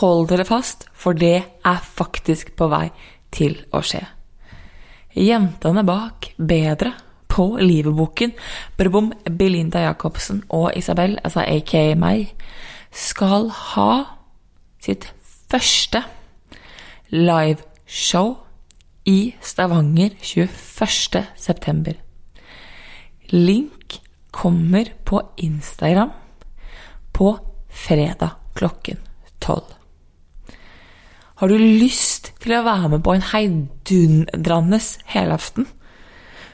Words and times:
hold 0.00 0.28
dere 0.30 0.46
fast, 0.48 0.86
for 0.92 1.16
det 1.16 1.38
er 1.42 1.80
faktisk 1.82 2.54
på 2.56 2.68
vei 2.72 2.86
til 3.34 3.58
å 3.72 3.82
skje. 3.84 4.02
Jentene 5.12 5.84
bak 5.84 6.30
Bedre 6.38 6.94
på 7.32 7.56
Liveboken, 7.60 8.32
Brbom, 8.76 9.12
Belinda 9.24 9.86
Jacobsen 9.86 10.42
og 10.52 10.72
Isabel, 10.76 11.18
altså 11.24 11.44
aka 11.44 11.84
meg, 11.96 12.32
skal 12.92 13.48
ha 13.48 13.92
sitt 14.82 15.06
første 15.52 16.02
liveshow 17.12 18.34
i 19.08 19.34
Stavanger 19.40 20.16
21. 20.20 21.24
september. 21.36 21.96
Link 23.32 24.00
kommer 24.32 24.92
på 25.04 25.20
Instagram 25.36 26.12
på 27.12 27.36
fredag 27.68 28.36
klokken 28.54 29.00
tolv. 29.40 29.81
Har 31.42 31.50
du 31.50 31.58
lyst 31.58 32.28
til 32.38 32.52
å 32.54 32.62
være 32.62 32.88
med 32.92 33.00
på 33.02 33.16
en 33.16 33.24
heidundrende 33.32 34.78
helaften 35.10 35.64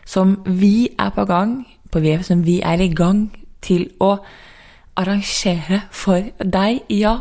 som 0.09 0.31
vi 0.49 0.89
er 0.97 1.11
på 1.13 1.27
gang 1.29 1.59
på 1.93 2.01
VF, 2.01 2.23
som 2.25 2.41
vi 2.47 2.55
er 2.65 2.81
i 2.81 2.87
gang 2.97 3.27
til 3.61 3.85
å 4.01 4.15
arrangere 4.97 5.83
for 5.93 6.25
deg, 6.41 6.89
ja, 6.89 7.13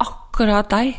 akkurat 0.00 0.72
deg? 0.72 0.94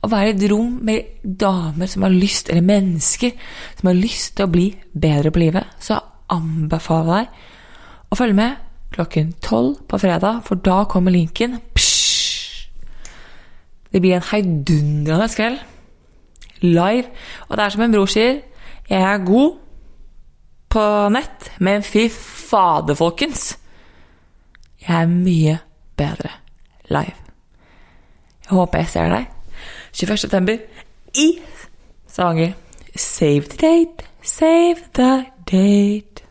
Å 0.00 0.08
være 0.08 0.32
i 0.32 0.34
et 0.38 0.46
rom 0.48 0.78
med 0.88 1.20
damer 1.20 1.92
som 1.92 2.06
har 2.08 2.16
lyst, 2.16 2.48
eller 2.48 2.64
mennesker 2.64 3.36
som 3.76 3.90
har 3.90 3.98
lyst 4.00 4.38
til 4.38 4.48
å 4.48 4.54
bli 4.56 4.70
bedre 4.96 5.34
på 5.36 5.42
livet, 5.44 5.68
så 5.76 6.00
anbefaler 6.32 7.26
jeg 7.26 7.28
deg 7.28 8.08
å 8.08 8.20
følge 8.22 8.40
med 8.40 8.64
klokken 8.96 9.34
tolv 9.44 9.84
på 9.84 10.00
fredag, 10.00 10.40
for 10.48 10.64
da 10.64 10.86
kommer 10.88 11.12
linken. 11.12 11.60
Psj! 11.76 11.85
Det 13.96 14.02
blir 14.02 14.14
en 14.14 14.26
heidundrende 14.30 15.28
kveld. 15.32 15.58
Live. 16.60 17.04
Og 17.48 17.56
det 17.56 17.64
er 17.64 17.68
som 17.72 17.82
en 17.82 17.92
bror 17.94 18.10
sier, 18.12 18.42
jeg 18.90 19.02
er 19.02 19.22
god 19.24 19.54
på 20.68 20.82
nett, 21.08 21.46
men 21.64 21.80
fy 21.82 22.02
fader, 22.12 22.92
folkens. 22.94 23.54
Jeg 24.82 25.00
er 25.00 25.08
mye 25.08 25.54
bedre 25.96 26.34
live. 26.92 27.16
Jeg 28.44 28.52
håper 28.52 28.84
jeg 28.84 28.92
ser 28.92 29.08
deg 29.14 29.32
21. 29.96 30.16
september 30.26 30.60
i 31.14 31.26
Stavanger. 32.06 32.52
Save 32.96 33.48
the 33.48 33.56
date, 33.64 34.04
save 34.22 34.76
the 34.92 35.24
date. 35.48 36.25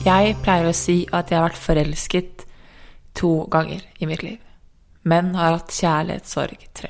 Jeg 0.00 0.38
pleier 0.40 0.64
å 0.64 0.72
si 0.72 1.02
at 1.12 1.28
jeg 1.28 1.36
har 1.36 1.50
vært 1.50 1.60
forelsket 1.60 2.44
to 3.18 3.44
ganger 3.52 3.82
i 4.00 4.06
mitt 4.08 4.22
liv, 4.24 4.38
men 5.04 5.34
har 5.36 5.58
hatt 5.58 5.74
kjærlighetssorg 5.76 6.62
tre. 6.72 6.88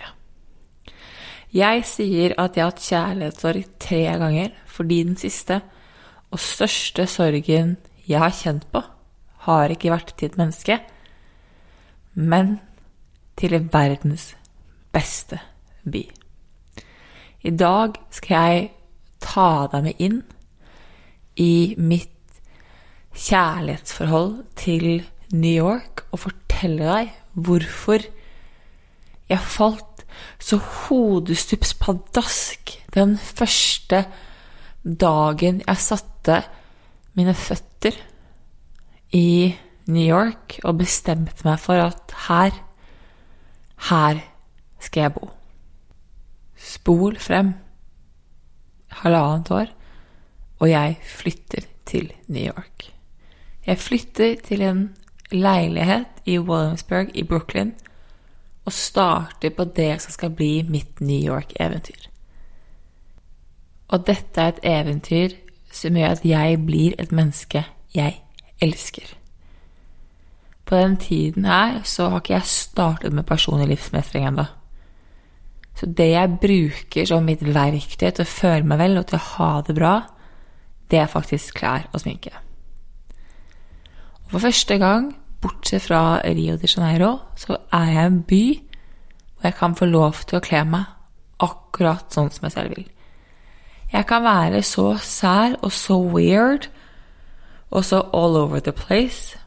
Jeg 1.50 1.82
sier 1.90 2.36
at 2.38 2.54
jeg 2.54 2.62
har 2.62 2.70
hatt 2.70 2.84
kjærlighetssorg 2.84 3.72
tre 3.82 3.98
ganger 4.20 4.54
fordi 4.70 5.00
den 5.08 5.18
siste 5.18 5.58
og 6.30 6.38
største 6.38 7.08
sorgen 7.10 7.74
jeg 8.06 8.22
har 8.22 8.30
kjent 8.30 8.68
på, 8.70 8.84
har 9.48 9.74
ikke 9.74 9.90
vært 9.90 10.14
til 10.14 10.30
et 10.30 10.38
menneske, 10.38 10.78
men 12.14 12.60
til 13.34 13.58
verdens 13.74 14.36
beste 14.94 15.42
by. 15.82 16.04
I 17.42 17.56
dag 17.58 17.98
skal 18.14 18.54
jeg 18.54 18.72
ta 19.18 19.66
deg 19.74 19.90
med 19.90 20.06
inn 20.06 20.22
i 21.42 21.74
mitt 21.74 22.14
kjærlighetsforhold 23.16 24.44
til 24.56 25.02
New 25.32 25.66
York 25.66 26.04
og 26.10 26.24
fortelle 26.26 26.86
deg 26.86 27.14
hvorfor 27.34 28.04
jeg 29.30 29.46
falt 29.46 30.04
så 30.42 30.58
hodestups 30.58 31.74
pladask 31.78 32.72
den 32.94 33.16
første 33.18 34.04
dagen 34.82 35.62
jeg 35.66 35.82
satte 35.82 36.40
mine 37.18 37.34
føtter 37.34 37.96
i 39.16 39.54
New 39.90 40.06
York 40.06 40.60
og 40.64 40.78
bestemte 40.80 41.46
meg 41.46 41.58
for 41.62 41.80
at 41.82 42.14
her, 42.28 42.54
her 43.90 44.22
skal 44.80 45.06
jeg 45.06 45.14
bo. 45.16 45.30
Spol 46.60 47.18
frem 47.18 47.54
halvannet 49.02 49.50
år, 49.56 49.74
og 50.60 50.70
jeg 50.70 50.96
flytter 51.06 51.66
til 51.88 52.12
New 52.28 52.46
York. 52.46 52.90
Jeg 53.70 53.78
flytter 53.78 54.32
til 54.42 54.62
en 54.66 54.78
leilighet 55.30 56.24
i 56.26 56.38
Williamsburg 56.38 57.12
i 57.14 57.22
Brooklyn 57.22 57.70
og 58.66 58.72
starter 58.74 59.52
på 59.54 59.64
det 59.76 59.92
som 60.02 60.10
skal 60.10 60.32
bli 60.34 60.64
mitt 60.66 60.98
New 61.00 61.20
York-eventyr. 61.22 62.08
Og 63.94 64.02
dette 64.08 64.42
er 64.42 64.50
et 64.56 64.60
eventyr 64.72 65.38
som 65.70 65.94
gjør 65.94 66.16
at 66.16 66.26
jeg 66.26 66.58
blir 66.66 66.98
et 66.98 67.14
menneske 67.14 67.62
jeg 67.94 68.18
elsker. 68.58 69.14
På 70.66 70.82
den 70.82 70.96
tiden 70.96 71.46
her 71.46 71.80
så 71.86 72.08
har 72.10 72.24
ikke 72.24 72.34
jeg 72.40 72.50
startet 72.56 73.12
med 73.12 73.26
personlig 73.26 73.70
livsmestring 73.70 74.26
ennå. 74.26 74.50
Så 75.78 75.86
det 75.86 76.10
jeg 76.10 76.38
bruker 76.42 77.06
som 77.06 77.22
mitt 77.22 77.46
verktøy 77.46 78.10
til 78.10 78.26
å 78.26 78.34
føle 78.34 78.66
meg 78.66 78.82
vel 78.82 78.98
og 78.98 79.06
til 79.06 79.22
å 79.22 79.26
ha 79.38 79.56
det 79.62 79.78
bra, 79.78 79.96
det 80.90 81.04
er 81.06 81.10
faktisk 81.18 81.62
klær 81.62 81.86
og 81.94 82.02
sminke. 82.02 82.34
For 84.30 84.38
første 84.38 84.78
gang, 84.78 85.10
bortsett 85.42 85.88
fra 85.88 86.20
Rio 86.22 86.54
de 86.56 86.68
Janeiro, 86.70 87.16
så 87.36 87.56
er 87.74 87.90
jeg 87.90 88.06
en 88.06 88.22
by 88.22 88.44
hvor 89.40 89.48
jeg 89.48 89.56
kan 89.58 89.74
få 89.74 89.88
lov 89.88 90.20
til 90.28 90.38
å 90.38 90.44
kle 90.44 90.60
meg 90.68 91.42
akkurat 91.42 92.12
sånn 92.12 92.28
som 92.30 92.46
jeg 92.46 92.54
selv 92.54 92.76
vil. 92.76 92.88
Jeg 93.90 94.06
kan 94.06 94.22
være 94.22 94.62
så 94.62 94.92
sær 95.02 95.56
og 95.64 95.72
så 95.74 95.96
weird 95.98 96.68
og 97.70 97.86
så 97.86 98.02
all 98.14 98.36
over 98.38 98.62
the 98.62 98.74
place 98.76 99.38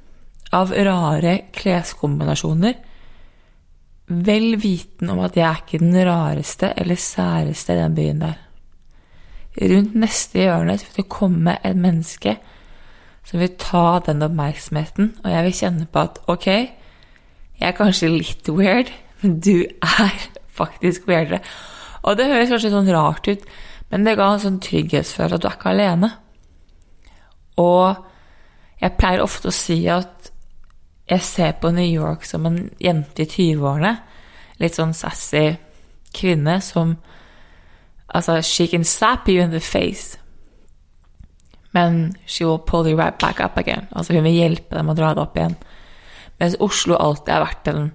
av 0.54 0.74
rare 0.74 1.38
kleskombinasjoner, 1.56 2.76
vel 4.08 4.58
viten 4.60 5.10
om 5.14 5.22
at 5.24 5.38
jeg 5.40 5.46
er 5.48 5.62
ikke 5.64 5.80
den 5.82 5.96
rareste 6.06 6.74
eller 6.78 7.00
særeste 7.00 7.74
i 7.74 7.80
den 7.80 7.96
byen 7.96 8.24
der. 8.26 8.42
Rundt 9.62 9.96
neste 9.96 10.44
hjørne 10.44 10.76
vil 10.82 10.98
det 10.98 11.08
komme 11.12 11.56
et 11.64 11.78
menneske 11.78 12.36
som 13.24 13.40
vil 13.40 13.54
ta 13.60 14.00
den 14.06 14.24
oppmerksomheten, 14.26 15.14
og 15.24 15.32
jeg 15.32 15.46
vil 15.46 15.60
kjenne 15.60 15.88
på 15.90 16.04
at 16.04 16.20
ok, 16.32 16.48
jeg 16.48 17.68
er 17.70 17.78
kanskje 17.78 18.12
litt 18.12 18.50
weird, 18.52 18.92
men 19.22 19.38
du 19.44 19.64
er 19.64 20.18
faktisk 20.60 21.08
weirdere. 21.08 21.40
Og 22.04 22.18
det 22.20 22.28
høres 22.28 22.52
kanskje 22.52 22.74
sånn 22.74 22.92
rart 22.92 23.30
ut, 23.30 23.46
men 23.94 24.04
det 24.08 24.18
ga 24.20 24.34
en 24.34 24.44
sånn 24.44 24.60
trygghetsfølelse 24.64 25.38
at 25.38 25.44
du 25.44 25.48
er 25.48 25.58
ikke 25.58 25.72
alene. 25.72 26.10
Og 27.62 28.02
jeg 28.82 28.98
pleier 29.00 29.24
ofte 29.24 29.52
å 29.52 29.56
si 29.56 29.84
at 29.92 30.32
jeg 31.08 31.24
ser 31.24 31.56
på 31.62 31.72
New 31.76 31.88
York 31.88 32.26
som 32.28 32.48
en 32.48 32.58
jente 32.82 33.24
i 33.24 33.30
20-årene. 33.30 33.94
Litt 34.60 34.80
sånn 34.80 34.96
sassy 34.98 35.52
kvinne 36.16 36.60
som 36.64 36.98
Altså, 38.14 38.42
she 38.42 38.68
can 38.68 38.84
slap 38.84 39.28
you 39.28 39.42
in 39.42 39.50
the 39.50 39.60
face, 39.60 40.20
men 41.74 42.16
she 42.26 42.46
will 42.46 42.62
pull 42.62 42.88
you 42.88 42.98
right 42.98 43.18
back 43.20 43.40
up 43.42 43.58
again. 43.58 43.88
Altså, 43.92 44.14
hun 44.14 44.28
vil 44.28 44.38
hjelpe 44.38 44.78
dem 44.78 44.92
å 44.92 44.98
dra 44.98 45.14
det 45.14 45.24
opp 45.24 45.38
igjen. 45.38 45.56
Mens 46.42 46.58
Oslo 46.62 46.98
alltid 47.00 47.34
har 47.34 47.46
vært 47.46 47.70
en, 47.72 47.90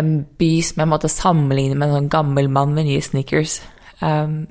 en 0.00 0.12
by 0.38 0.50
som 0.66 0.82
jeg 0.82 0.90
måtte 0.90 1.12
sammenligne 1.12 1.78
med 1.78 1.88
en 1.88 1.98
sånn 2.00 2.12
gammel 2.12 2.50
mann 2.52 2.74
med 2.74 2.88
nye 2.88 3.04
sneakers. 3.04 3.60
Um, 4.00 4.46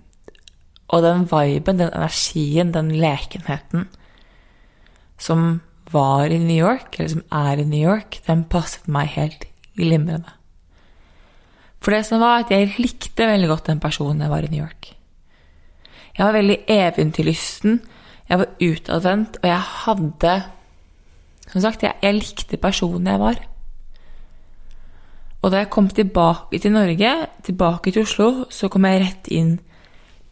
og 0.94 1.04
den 1.04 1.26
viben, 1.28 1.82
den 1.82 1.92
energien, 1.92 2.72
den 2.76 2.94
lekenheten 3.02 3.88
som 5.20 5.62
var 5.92 6.32
i 6.32 6.40
New 6.42 6.58
York, 6.58 6.98
eller 6.98 7.12
som 7.12 7.24
er 7.32 7.62
i 7.62 7.68
New 7.68 7.82
York, 7.82 8.20
den 8.28 8.44
passet 8.52 8.88
meg 8.92 9.14
helt 9.16 9.48
glimrende. 9.78 10.32
For 11.84 11.94
det 11.94 12.06
som 12.08 12.24
var 12.24 12.44
at 12.44 12.52
jeg 12.54 12.74
likte 12.82 13.28
veldig 13.30 13.50
godt 13.52 13.70
den 13.70 13.82
personen 13.84 14.24
jeg 14.26 14.32
var 14.32 14.46
i 14.46 14.52
New 14.52 14.64
York. 14.64 14.90
Jeg 16.16 16.24
var 16.24 16.34
veldig 16.38 16.58
eventyrlysten, 16.72 17.82
jeg 18.30 18.40
var 18.42 18.54
utadvendt, 18.62 19.38
og 19.42 19.50
jeg 19.50 19.60
hadde 19.86 20.44
Som 21.46 21.62
sagt, 21.62 21.84
jeg, 21.84 21.94
jeg 22.02 22.14
likte 22.16 22.58
personen 22.58 23.08
jeg 23.08 23.20
var. 23.22 23.38
Og 25.46 25.52
da 25.52 25.60
jeg 25.62 25.70
kom 25.70 25.88
tilbake 25.88 26.58
til 26.58 26.72
Norge, 26.74 27.12
tilbake 27.46 27.92
til 27.92 28.02
Oslo, 28.02 28.46
så 28.50 28.66
kom 28.68 28.86
jeg 28.90 29.02
rett 29.04 29.28
inn 29.30 29.60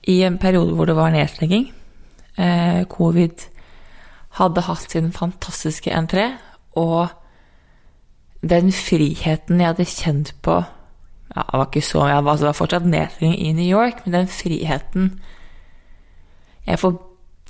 i 0.09 0.23
en 0.25 0.39
periode 0.41 0.73
hvor 0.73 0.89
det 0.89 0.95
var 0.97 1.13
nedstenging. 1.13 1.67
Eh, 2.33 2.81
covid 2.89 3.45
hadde 4.39 4.65
hatt 4.65 4.89
sin 4.91 5.11
fantastiske 5.13 5.93
entré, 5.93 6.31
og 6.73 7.13
den 8.41 8.71
friheten 8.73 9.61
jeg 9.61 9.69
hadde 9.69 9.85
kjent 9.85 10.33
på 10.41 10.63
ja, 11.33 11.41
Det 11.41 11.59
var 11.59 11.65
ikke 11.69 11.81
så 11.81 12.07
jeg 12.07 12.25
var, 12.25 12.35
det 12.37 12.45
var 12.45 12.57
fortsatt 12.57 12.85
nedstenging 12.85 13.39
i 13.39 13.53
New 13.53 13.69
York, 13.69 14.01
men 14.05 14.13
den 14.13 14.27
friheten 14.27 15.21
jeg 16.65 16.79
for, 16.79 16.97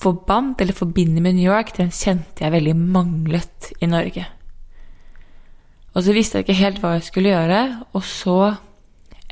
forbandt 0.04 0.62
eller 0.62 0.76
forbinder 0.76 1.24
med 1.24 1.38
New 1.38 1.48
York, 1.48 1.74
den 1.78 1.92
kjente 1.94 2.44
jeg 2.44 2.54
veldig 2.54 2.76
manglet 2.78 3.72
i 3.82 3.90
Norge. 3.90 4.26
Og 5.94 6.04
så 6.04 6.16
visste 6.16 6.40
jeg 6.40 6.48
ikke 6.48 6.60
helt 6.60 6.80
hva 6.82 6.96
jeg 6.98 7.08
skulle 7.08 7.34
gjøre, 7.34 7.60
og 7.94 8.06
så 8.08 8.38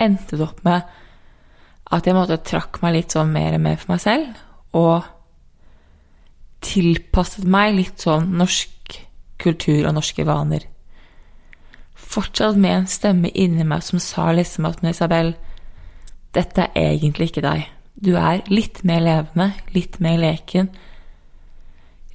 endte 0.02 0.38
det 0.38 0.46
opp 0.46 0.62
med 0.66 0.86
at 1.92 2.08
jeg 2.08 2.16
måtte 2.16 2.40
trakk 2.48 2.80
meg 2.84 2.96
litt 2.96 3.16
sånn 3.16 3.34
mer 3.34 3.58
og 3.58 3.64
mer 3.66 3.80
for 3.82 3.94
meg 3.94 4.04
selv, 4.04 4.44
og 4.78 5.10
tilpasset 6.62 7.48
meg 7.50 7.74
litt 7.76 8.06
sånn 8.06 8.30
norsk 8.38 9.00
kultur 9.42 9.88
og 9.90 9.96
norske 9.98 10.26
vaner. 10.28 10.68
Fortsatt 11.98 12.60
med 12.60 12.76
en 12.76 12.90
stemme 12.92 13.32
inni 13.34 13.66
meg 13.68 13.84
som 13.88 14.02
sa 14.04 14.30
liksom 14.36 14.68
at 14.70 14.84
Isabel, 14.86 15.34
dette 16.36 16.70
er 16.70 16.94
egentlig 16.94 17.32
ikke 17.32 17.44
deg. 17.46 17.66
Du 17.96 18.16
er 18.18 18.42
litt 18.50 18.84
mer 18.88 19.02
levende, 19.04 19.52
litt 19.76 20.00
mer 20.04 20.18
leken, 20.22 20.72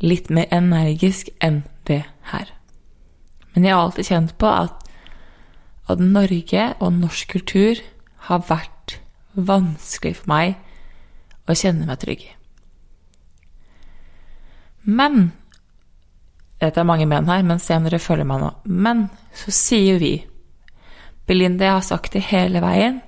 litt 0.02 0.31
mer 0.31 0.49
energisk 0.55 1.31
enn 1.40 1.62
det 1.88 2.02
her. 2.32 2.50
Men 3.55 3.64
jeg 3.64 3.75
har 3.75 3.87
alltid 3.87 4.11
kjent 4.11 4.37
på 4.40 4.50
at, 4.50 4.87
at 5.88 6.02
Norge 6.02 6.69
og 6.81 6.99
norsk 6.99 7.37
kultur 7.37 7.81
har 8.28 8.44
vært 8.49 8.99
vanskelig 9.37 10.17
for 10.20 10.32
meg 10.32 10.56
å 11.46 11.55
kjenne 11.56 11.87
meg 11.88 12.00
trygg 12.02 12.26
i. 12.26 12.32
Men 14.87 15.31
Dette 16.61 16.81
er 16.81 16.88
mange 16.88 17.06
men 17.08 17.28
her, 17.28 17.43
men 17.44 17.61
se 17.61 17.76
om 17.76 17.84
dere 17.84 18.00
følger 18.00 18.28
meg 18.28 18.40
nå. 18.40 18.50
Men 18.64 19.06
så 19.37 19.52
sier 19.52 20.00
vi 20.00 20.14
Belinda, 21.28 21.67
jeg 21.67 21.75
har 21.75 21.84
sagt 21.84 22.14
det 22.14 22.23
hele 22.31 22.62
veien. 22.64 23.02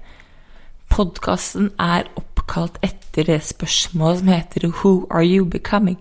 Podkasten 0.92 1.70
er 1.80 2.08
oppkalt 2.48 2.78
etter 2.82 3.26
det 3.28 3.42
spørsmålet 3.44 4.18
som 4.18 4.28
heter 4.28 4.68
Who 4.68 5.06
are 5.10 5.24
you 5.24 5.44
becoming? 5.44 5.98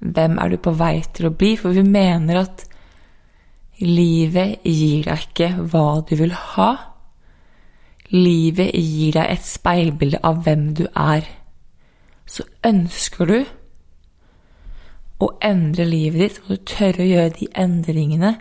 Hvem 0.00 0.38
er 0.38 0.48
du 0.48 0.56
på 0.56 0.72
vei 0.76 1.02
til 1.14 1.26
å 1.26 1.32
bli? 1.32 1.56
For 1.56 1.72
vi 1.72 1.82
mener 1.82 2.42
at 2.42 2.66
livet 3.80 4.60
gir 4.64 5.04
deg 5.06 5.24
ikke 5.28 5.48
hva 5.72 6.02
du 6.08 6.16
vil 6.16 6.32
ha. 6.32 6.70
Livet 8.12 8.74
gir 8.74 9.16
deg 9.16 9.32
et 9.32 9.44
speilbilde 9.44 10.20
av 10.22 10.44
hvem 10.44 10.74
du 10.74 10.86
er. 10.92 11.24
Så 12.26 12.44
ønsker 12.64 13.26
du 13.26 13.38
å 15.20 15.30
endre 15.40 15.86
livet 15.88 16.20
ditt, 16.20 16.40
og 16.44 16.48
du 16.50 16.64
tør 16.68 17.00
å 17.00 17.08
gjøre 17.08 17.36
de 17.38 17.48
endringene 17.56 18.36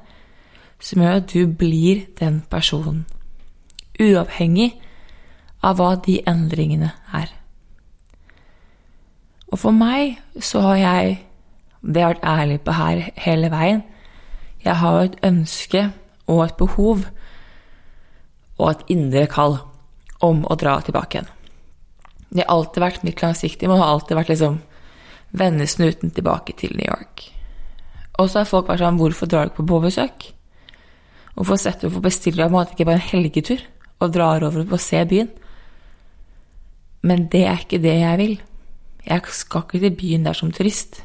som 0.83 1.01
gjør 1.01 1.21
at 1.21 1.31
du 1.31 1.47
blir 1.47 2.03
den 2.19 2.41
personen. 2.51 3.05
Uavhengig 3.95 4.73
av 5.65 5.79
hva 5.79 5.95
de 6.05 6.19
endringene 6.29 6.91
er. 7.15 7.31
Og 9.51 9.61
for 9.61 9.75
meg 9.75 10.19
så 10.43 10.61
har 10.69 10.81
jeg 10.81 11.17
Det 11.85 12.01
har 12.01 12.15
jeg 12.15 12.17
vært 12.17 12.25
ærlig 12.25 12.61
på 12.65 12.73
her 12.73 12.99
hele 13.21 13.49
veien. 13.53 13.83
Jeg 14.65 14.75
har 14.81 15.03
et 15.03 15.19
ønske 15.21 15.91
og 16.25 16.39
et 16.41 16.55
behov 16.57 17.03
og 18.57 18.69
et 18.71 18.81
indre 18.89 19.27
kall 19.29 19.59
om 20.25 20.41
å 20.49 20.57
dra 20.57 20.79
tilbake 20.81 21.19
igjen. 21.19 21.29
Det 22.33 22.41
har 22.41 22.55
alltid 22.55 22.81
vært 22.81 23.05
mitt 23.05 23.21
langsiktige 23.21 23.69
mål, 23.69 23.83
har 23.83 23.93
alltid 23.93 24.17
vært 24.17 24.33
liksom 24.33 24.57
vende 25.37 25.67
snuten 25.69 26.09
tilbake 26.09 26.57
til 26.57 26.73
New 26.73 26.89
York. 26.89 27.27
Og 28.17 28.31
så 28.31 28.41
har 28.41 28.49
folk 28.49 28.71
vært 28.71 28.81
sånn 28.81 28.97
Hvorfor 28.97 29.29
drar 29.29 29.51
du 29.51 29.55
på 29.61 29.79
besøk? 29.83 30.31
Hvorfor 31.35 31.59
setter 31.61 31.85
du 31.85 31.93
for 31.93 32.01
bestiller 32.01 32.49
du 32.49 32.57
ikke 32.63 32.87
bare 32.87 32.97
en 32.97 33.09
helgetur 33.11 33.61
og 33.99 34.13
drar 34.15 34.41
over 34.41 34.65
og 34.65 34.73
å 34.73 34.81
se 34.81 35.05
byen? 35.05 35.29
Men 37.05 37.27
det 37.29 37.43
er 37.45 37.61
ikke 37.61 37.81
det 37.83 37.99
jeg 37.99 38.17
vil. 38.17 38.35
Jeg 39.05 39.21
skal 39.29 39.61
ikke 39.65 39.79
til 39.79 39.97
byen 39.97 40.25
der 40.25 40.33
som 40.33 40.51
turist. 40.51 41.03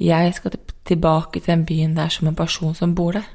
Jeg 0.00 0.34
skal 0.34 0.58
tilbake 0.84 1.40
til 1.40 1.46
den 1.46 1.66
byen 1.66 1.96
der 1.96 2.08
som 2.08 2.28
en 2.28 2.36
person 2.36 2.74
som 2.74 2.94
bor 2.94 3.12
der. 3.12 3.28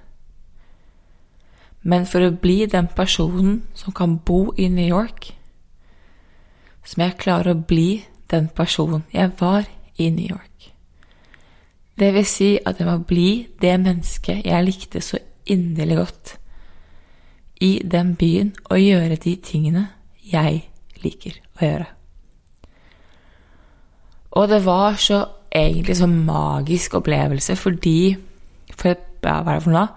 Men 1.82 2.06
for 2.06 2.26
å 2.26 2.34
bli 2.34 2.66
den 2.66 2.88
personen 2.88 3.64
som 3.74 3.94
kan 3.94 4.18
bo 4.18 4.54
i 4.58 4.68
New 4.70 4.86
York, 4.88 5.34
så 6.84 6.98
må 6.98 7.10
jeg 7.10 7.18
klare 7.22 7.54
å 7.54 7.62
bli 7.68 8.06
den 8.32 8.50
personen 8.50 9.06
jeg 9.14 9.32
var 9.40 9.66
i 9.98 10.10
New 10.10 10.26
York. 10.30 10.72
Det 12.00 12.14
vil 12.14 12.26
si 12.26 12.52
at 12.66 12.80
jeg 12.80 12.88
må 12.90 12.98
bli 13.08 13.48
det 13.62 13.76
mennesket 13.80 14.46
jeg 14.46 14.66
likte 14.66 15.02
så 15.02 15.18
inderlig 15.46 15.98
godt 15.98 16.38
i 17.62 17.80
den 17.86 18.16
byen 18.16 18.54
og 18.70 18.82
gjøre 18.82 19.16
de 19.16 19.36
tingene 19.42 19.88
jeg 20.32 20.66
liker 21.06 21.40
å 21.56 21.66
gjøre. 21.66 21.90
Og 24.36 24.50
det 24.52 24.62
var 24.66 24.98
så 25.00 25.22
egentlig 25.56 25.98
så 25.98 26.08
magisk 26.12 26.98
opplevelse 27.00 27.56
fordi 27.56 28.16
for 28.76 28.92
ja, 28.92 29.40
hva 29.42 29.56
er 29.56 29.60
det 29.60 29.64
for 29.64 29.74
noe? 29.74 29.88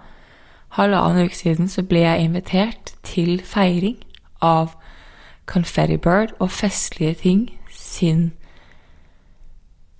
Halvannen 0.77 1.25
uke 1.25 1.35
siden 1.35 1.69
så 1.69 1.83
ble 1.83 2.05
jeg 2.05 2.23
invitert 2.23 2.93
til 3.03 3.41
feiring 3.45 3.97
av 4.45 4.75
Confetti 5.49 5.97
Bird 5.97 6.35
og 6.39 6.51
festlige 6.53 7.13
ting 7.23 7.47
sin 7.73 8.29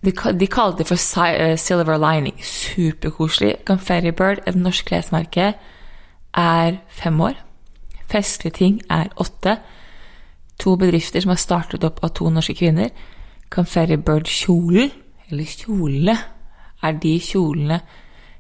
de, 0.06 0.14
de 0.40 0.48
kalte 0.48 0.78
det 0.78 0.88
for 0.88 1.26
eh, 1.26 1.58
Silver 1.60 1.98
Lining. 1.98 2.38
Superkoselig. 2.44 3.56
Confetti 3.66 4.12
Bird, 4.12 4.40
et 4.48 4.56
norsk 4.56 4.86
klesmerke, 4.86 5.54
er 6.34 6.78
fem 6.88 7.22
år. 7.22 7.36
Festlige 8.08 8.54
ting 8.54 8.82
er 8.90 9.12
åtte. 9.18 9.58
To 10.60 10.76
bedrifter 10.80 11.24
som 11.24 11.32
har 11.34 11.40
startet 11.40 11.86
opp 11.88 12.02
av 12.04 12.14
to 12.18 12.30
norske 12.34 12.56
kvinner. 12.60 12.92
Confetti 13.50 13.98
Bird-kjolen, 13.98 14.92
eller 15.30 15.50
kjolene, 15.50 16.16
er 16.84 17.02
de 17.02 17.16
kjolene 17.24 17.80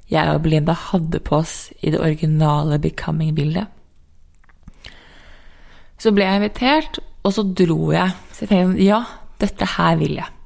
jeg 0.10 0.32
og 0.34 0.42
Belinda 0.42 0.74
hadde 0.74 1.22
på 1.22 1.38
oss 1.38 1.70
i 1.86 1.92
det 1.94 2.00
originale 2.02 2.80
Becoming-bildet. 2.82 3.68
Så 6.00 6.14
ble 6.16 6.26
jeg 6.26 6.40
invitert, 6.40 7.00
og 7.24 7.34
så 7.36 7.44
dro 7.44 7.92
jeg. 7.94 8.16
Så 8.34 8.46
jeg 8.46 8.52
tenkte 8.52 8.86
ja, 8.88 9.02
dette 9.42 9.68
her 9.76 10.00
vil 10.00 10.16
jeg. 10.22 10.38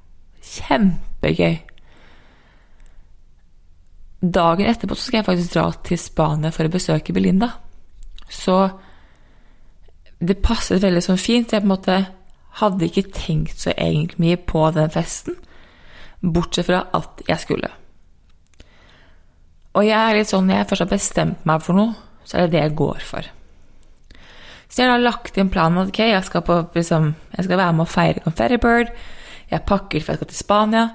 Kjempegøy. 0.53 1.61
dagen 4.23 4.69
etterpå 4.71 4.95
så 4.95 5.03
skal 5.03 5.17
jeg 5.19 5.27
faktisk 5.27 5.53
dra 5.53 5.65
til 5.83 5.99
Spania 5.99 6.51
for 6.55 6.67
å 6.67 6.71
besøke 6.71 7.15
Belinda. 7.15 7.49
Så 8.29 8.55
det 10.23 10.41
passet 10.43 10.81
veldig 10.83 11.03
sånn 11.03 11.19
fint. 11.19 11.51
Jeg 11.51 11.63
på 11.63 11.67
en 11.67 11.73
måte 11.73 11.99
hadde 12.59 12.87
ikke 12.87 13.09
tenkt 13.15 13.63
så 13.63 13.73
egentlig 13.73 14.21
mye 14.21 14.39
på 14.39 14.65
den 14.75 14.91
festen, 14.93 15.37
bortsett 16.23 16.69
fra 16.69 16.83
at 16.95 17.23
jeg 17.27 17.41
skulle. 17.41 17.71
Og 19.73 19.87
jeg 19.87 19.97
er 19.97 20.19
litt 20.19 20.29
sånn, 20.29 20.45
når 20.47 20.59
jeg 20.59 20.69
først 20.69 20.85
har 20.85 20.91
bestemt 20.91 21.47
meg 21.49 21.63
for 21.65 21.77
noe, 21.77 21.95
så 22.23 22.37
er 22.37 22.45
det 22.45 22.55
det 22.55 22.61
jeg 22.61 22.75
går 22.79 23.01
for. 23.07 23.29
Så 24.69 24.81
jeg 24.81 24.89
har 24.89 25.01
lagt 25.01 25.37
inn 25.37 25.51
planen 25.53 25.83
at 25.83 25.91
ok, 25.91 25.99
jeg 26.07 26.25
skal, 26.25 26.43
på, 26.45 26.59
liksom, 26.73 27.11
jeg 27.35 27.45
skal 27.45 27.59
være 27.59 27.73
med 27.77 27.85
å 27.85 27.89
feire 27.89 28.23
Confetti 28.25 28.57
Bird. 28.61 28.93
Jeg 29.51 29.65
pakker 29.69 30.01
for 30.01 30.13
jeg 30.13 30.21
skal 30.21 30.29
til 30.31 30.39
Spania. 30.39 30.85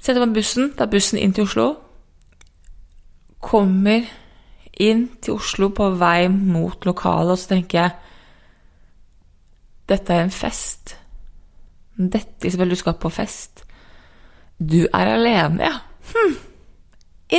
Setter 0.00 0.22
på 0.22 0.34
bussen, 0.36 0.70
tar 0.78 0.90
bussen 0.90 1.18
inn 1.18 1.34
til 1.34 1.48
Oslo. 1.48 1.66
Kommer 3.42 4.06
inn 4.80 5.08
til 5.22 5.38
Oslo 5.38 5.70
på 5.74 5.90
vei 5.98 6.28
mot 6.30 6.86
lokalet, 6.86 7.34
og 7.34 7.42
så 7.42 7.54
tenker 7.54 7.80
jeg 7.80 8.09
Dette 9.90 10.14
er 10.14 10.24
en 10.24 10.34
fest. 10.34 10.94
Dette 11.98 12.48
Isabel, 12.48 12.70
du 12.70 12.78
skal 12.78 12.98
på 13.00 13.10
fest. 13.12 13.64
Du 14.56 14.84
er 14.86 15.14
alene, 15.16 15.66
ja. 15.66 15.80
Hm. 16.12 16.36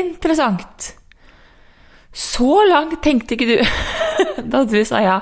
Interessant. 0.01 0.91
Så 2.11 2.63
langt 2.67 2.99
tenkte 3.03 3.37
ikke 3.37 3.47
du 3.47 3.57
da 4.51 4.63
du 4.67 4.79
sa 4.85 4.99
ja. 5.03 5.19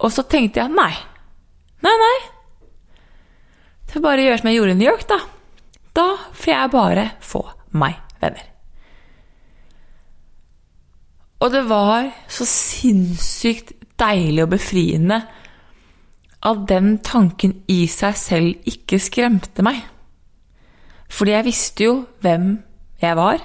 Og 0.00 0.12
så 0.14 0.24
tenkte 0.30 0.62
jeg 0.62 0.72
nei. 0.72 0.92
Nei, 1.84 1.96
nei. 2.04 2.16
Det 3.84 3.96
får 3.96 4.04
bare 4.04 4.24
gjøre 4.24 4.38
som 4.40 4.50
jeg 4.50 4.60
gjorde 4.60 4.76
i 4.76 4.78
New 4.78 4.88
York, 4.88 5.04
da. 5.10 5.18
Da 5.96 6.06
får 6.30 6.52
jeg 6.52 6.72
bare 6.72 7.06
få 7.24 7.42
meg 7.80 7.98
venner. 8.22 8.46
Og 11.40 11.52
det 11.52 11.64
var 11.66 12.10
så 12.28 12.44
sinnssykt 12.46 13.72
deilig 14.00 14.44
og 14.44 14.52
befriende 14.54 15.22
at 16.42 16.60
den 16.68 16.98
tanken 17.04 17.58
i 17.68 17.84
seg 17.90 18.16
selv 18.16 18.68
ikke 18.68 19.00
skremte 19.02 19.64
meg. 19.64 19.82
Fordi 21.10 21.34
jeg 21.34 21.44
visste 21.44 21.84
jo 21.84 21.94
hvem 22.22 22.52
jeg 23.02 23.16
var. 23.16 23.42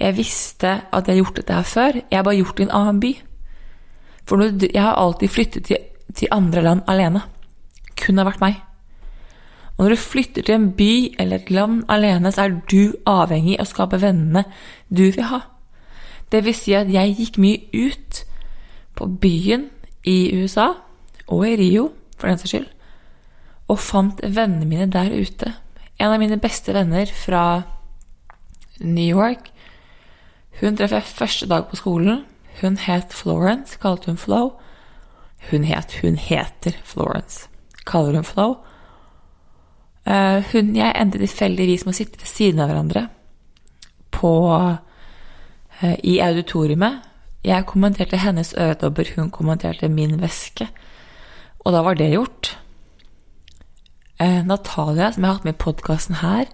Jeg 0.00 0.16
visste 0.16 0.70
at 0.92 1.08
jeg 1.08 1.16
har 1.16 1.20
gjort 1.20 1.36
dette 1.36 1.58
her 1.58 1.68
før. 1.68 2.00
Jeg 2.00 2.18
har 2.18 2.24
bare 2.24 2.38
gjort 2.38 2.56
det 2.56 2.64
i 2.64 2.68
en 2.68 2.76
annen 2.78 3.00
by. 3.02 3.12
For 4.24 4.46
jeg 4.46 4.82
har 4.82 4.96
alltid 4.96 5.28
flyttet 5.28 5.64
til, 5.64 6.28
andre 6.30 6.62
land 6.62 6.82
alene. 6.88 7.22
Kun 8.00 8.18
har 8.18 8.28
vært 8.28 8.40
meg. 8.40 8.60
Og 9.76 9.84
når 9.84 9.94
du 9.94 9.96
flytter 9.96 10.42
til 10.42 10.54
en 10.54 10.72
by 10.76 11.14
eller 11.18 11.40
et 11.40 11.50
land 11.50 11.82
alene, 11.88 12.32
så 12.32 12.42
er 12.42 12.60
du 12.70 12.94
avhengig 13.06 13.58
av 13.58 13.64
å 13.64 13.70
skape 13.70 14.00
vennene 14.00 14.44
du 14.88 15.06
vil 15.08 15.24
ha. 15.24 15.40
Det 16.32 16.44
vil 16.44 16.54
si 16.54 16.74
at 16.76 16.90
jeg 16.92 17.16
gikk 17.18 17.38
mye 17.40 17.58
ut 17.72 18.20
på 18.94 19.08
byen 19.20 19.70
i 20.04 20.30
USA, 20.36 20.74
og 21.30 21.46
i 21.46 21.56
Rio, 21.56 21.90
for 22.18 22.28
den 22.28 22.40
saks 22.40 22.52
skyld, 22.54 22.68
og 23.70 23.78
fant 23.78 24.22
vennene 24.22 24.66
mine 24.66 24.88
der 24.90 25.12
ute. 25.14 25.54
En 26.00 26.10
av 26.10 26.18
mine 26.20 26.40
beste 26.40 26.74
venner 26.74 27.10
fra 27.12 27.62
New 28.80 29.04
York 29.04 29.50
Hun 30.60 30.76
traff 30.76 30.92
jeg 30.92 31.04
første 31.08 31.46
dag 31.48 31.68
på 31.70 31.76
skolen. 31.78 32.24
Hun 32.60 32.74
het 32.76 33.14
Florence, 33.16 33.78
kalte 33.80 34.10
hun 34.10 34.18
Flo. 34.20 34.58
Hun 35.50 35.64
het 35.64 35.94
Hun 36.02 36.18
heter 36.20 36.76
Florence, 36.84 37.48
kaller 37.86 38.18
hun 38.18 38.24
Flo. 38.24 38.56
Uh, 40.06 40.42
hun 40.52 40.76
jeg 40.76 40.92
endte 41.00 41.20
tilfeldigvis 41.20 41.86
med 41.86 41.94
å 41.94 41.96
sitte 41.96 42.20
ved 42.20 42.28
siden 42.28 42.60
av 42.60 42.68
hverandre 42.68 43.06
på 44.10 44.32
uh, 44.52 45.96
i 46.04 46.18
auditoriumet. 46.20 47.00
Jeg 47.44 47.66
kommenterte 47.68 48.20
hennes 48.20 48.52
øredobber, 48.58 49.14
hun 49.16 49.30
kommenterte 49.30 49.88
min 49.88 50.18
veske. 50.20 50.68
Og 51.64 51.74
da 51.74 51.82
var 51.84 51.94
det 51.98 52.12
gjort. 52.14 52.54
Eh, 54.20 54.42
Natalia, 54.46 55.10
som 55.12 55.24
jeg 55.24 55.28
har 55.28 55.38
hatt 55.38 55.48
med 55.48 55.56
i 55.56 55.64
podkasten 55.64 56.20
her, 56.20 56.48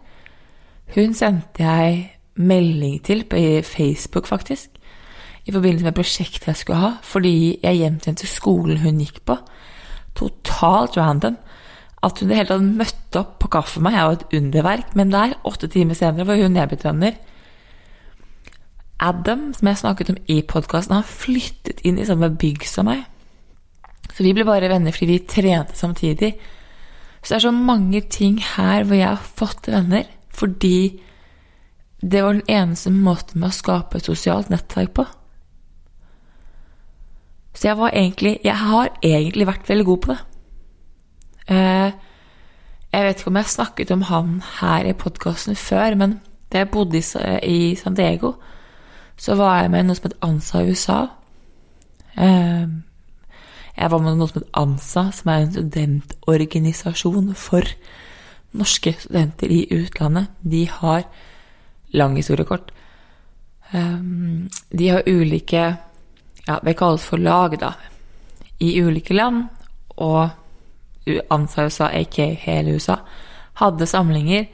hun 0.95 1.15
sendte 1.15 1.63
jeg 1.63 2.13
melding 2.37 3.01
til 3.05 3.25
på 3.25 3.37
Facebook, 3.67 4.27
faktisk, 4.27 4.71
i 5.47 5.53
forbindelse 5.53 5.85
med 5.85 5.95
prosjektet 5.95 6.47
jeg 6.47 6.57
skulle 6.57 6.79
ha, 6.79 6.91
fordi 7.03 7.59
jeg 7.63 7.79
gjemte 7.79 8.11
henne 8.11 8.19
til 8.23 8.29
skolen 8.29 8.79
hun 8.83 8.99
gikk 8.99 9.23
på. 9.27 9.37
Totalt 10.15 10.97
random. 10.97 11.37
At 12.03 12.19
hun 12.19 12.29
i 12.29 12.31
det 12.31 12.37
hele 12.37 12.49
tatt 12.49 12.67
møtte 12.67 13.21
opp 13.21 13.39
på 13.43 13.51
kaffe 13.51 13.81
med 13.81 13.91
meg, 13.91 13.99
er 13.99 14.05
jo 14.05 14.19
et 14.19 14.39
underverk, 14.41 14.95
men 14.99 15.13
der, 15.13 15.37
åtte 15.45 15.71
timer 15.71 15.95
senere, 15.95 16.27
var 16.27 16.39
hun 16.43 16.57
jeg 16.57 16.71
blitt 16.71 16.85
venner. 16.85 17.19
Adam, 18.99 19.53
som 19.55 19.69
jeg 19.69 19.79
snakket 19.79 20.11
om 20.11 20.19
i 20.27 20.41
podkasten, 20.43 20.97
har 20.99 21.07
flyttet 21.07 21.83
inn 21.85 21.99
i 21.99 22.07
samme 22.07 22.31
bygg 22.31 22.67
som 22.67 22.91
meg. 22.91 23.05
Så 24.17 24.25
vi 24.25 24.33
ble 24.33 24.47
bare 24.49 24.71
venner 24.73 24.95
fordi 24.97 25.11
vi 25.11 25.25
trente 25.29 25.77
samtidig. 25.77 26.33
Så 27.21 27.35
det 27.35 27.37
er 27.37 27.45
så 27.49 27.53
mange 27.53 28.01
ting 28.01 28.39
her 28.41 28.87
hvor 28.87 28.97
jeg 28.97 29.11
har 29.11 29.33
fått 29.41 29.69
venner 29.69 30.07
fordi 30.37 31.01
det 32.01 32.23
var 32.23 32.33
den 32.37 32.49
eneste 32.49 32.91
måten 32.93 33.41
med 33.41 33.51
å 33.51 33.57
skape 33.57 33.99
et 33.99 34.09
sosialt 34.09 34.51
nettverk 34.53 34.93
på. 34.97 35.05
Så 37.57 37.69
jeg 37.69 37.79
var 37.79 37.91
egentlig 37.93 38.39
Jeg 38.45 38.57
har 38.57 38.89
egentlig 39.03 39.47
vært 39.47 39.69
veldig 39.69 39.85
god 39.85 40.01
på 40.05 40.13
det. 40.13 40.19
Eh, 41.49 41.93
jeg 42.93 43.05
vet 43.05 43.21
ikke 43.21 43.31
om 43.31 43.37
jeg 43.37 43.53
snakket 43.53 43.91
om 43.91 44.03
han 44.03 44.43
her 44.61 44.85
i 44.85 44.93
podkasten 44.93 45.57
før, 45.57 45.95
men 45.95 46.21
da 46.53 46.59
jeg 46.59 46.71
bodde 46.71 47.03
i 47.43 47.75
San 47.77 47.95
Diego, 47.95 48.33
så 49.17 49.35
var 49.35 49.61
jeg 49.61 49.71
med 49.71 49.85
noe 49.85 49.97
som 49.97 50.09
het 50.09 50.19
ANSA 50.23 50.61
i 50.63 50.71
USA. 50.71 51.01
Jeg 53.77 53.93
var 53.93 54.01
med 54.01 54.17
noe 54.17 54.31
som 54.31 54.41
het 54.41 54.55
ANSA, 54.57 55.03
som 55.13 55.31
er 55.31 55.43
en 55.43 55.53
studentorganisasjon 55.53 57.35
for 57.37 57.69
norske 58.57 58.95
studenter 58.97 59.53
i 59.53 59.67
utlandet. 59.77 60.31
De 60.41 60.65
har 60.71 61.05
lang 61.93 62.17
historie 62.17 62.49
kort. 62.49 62.73
Um, 63.73 64.49
de 64.71 64.89
har 64.89 65.03
ulike 65.07 65.77
ja, 66.47 66.61
Det 66.63 66.77
kalles 66.79 67.03
for 67.03 67.19
lag, 67.19 67.59
da. 67.61 67.73
I 68.61 68.81
ulike 68.81 69.15
land. 69.15 69.49
Og 69.97 70.31
ANSA 71.31 71.67
USA, 71.67 71.91
aka 71.93 72.31
hele 72.41 72.77
USA, 72.77 72.97
hadde 73.61 73.87
samlinger 73.87 74.47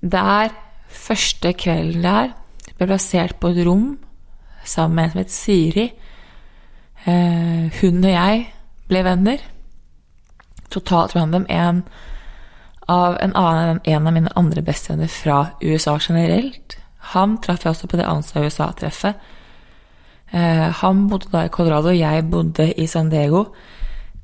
der 0.00 0.52
første 0.88 1.52
kvelden 1.52 2.02
der 2.02 2.30
ble 2.78 2.86
plassert 2.86 3.36
på 3.40 3.50
et 3.52 3.64
rom 3.66 3.98
sammen 4.64 4.94
med 4.96 5.04
en 5.04 5.10
som 5.10 5.18
het 5.18 5.32
Siri. 5.32 5.86
Uh, 7.06 7.68
hun 7.80 8.04
og 8.04 8.12
jeg 8.12 8.44
ble 8.88 9.04
venner. 9.06 9.42
Totalt 10.72 11.16
random. 11.16 11.46
En 11.48 11.84
av 12.88 13.18
en 13.20 13.34
annen 13.36 13.80
en 13.84 14.06
av 14.06 14.14
mine 14.16 14.32
andre 14.36 14.62
bestevenner 14.64 15.10
fra 15.12 15.40
USA 15.60 15.98
generelt. 16.00 16.78
Han 17.12 17.36
traff 17.44 17.64
jeg 17.64 17.74
også 17.74 17.88
på 17.90 18.00
det 18.00 18.06
ANSA 18.08 18.44
USA-treffet. 18.44 19.18
Eh, 20.30 20.68
han 20.80 21.06
bodde 21.08 21.30
da 21.32 21.46
i 21.46 21.52
Colorado, 21.52 21.92
jeg 21.92 22.26
bodde 22.28 22.68
i 22.76 22.86
San 22.88 23.08
Diego. 23.12 23.46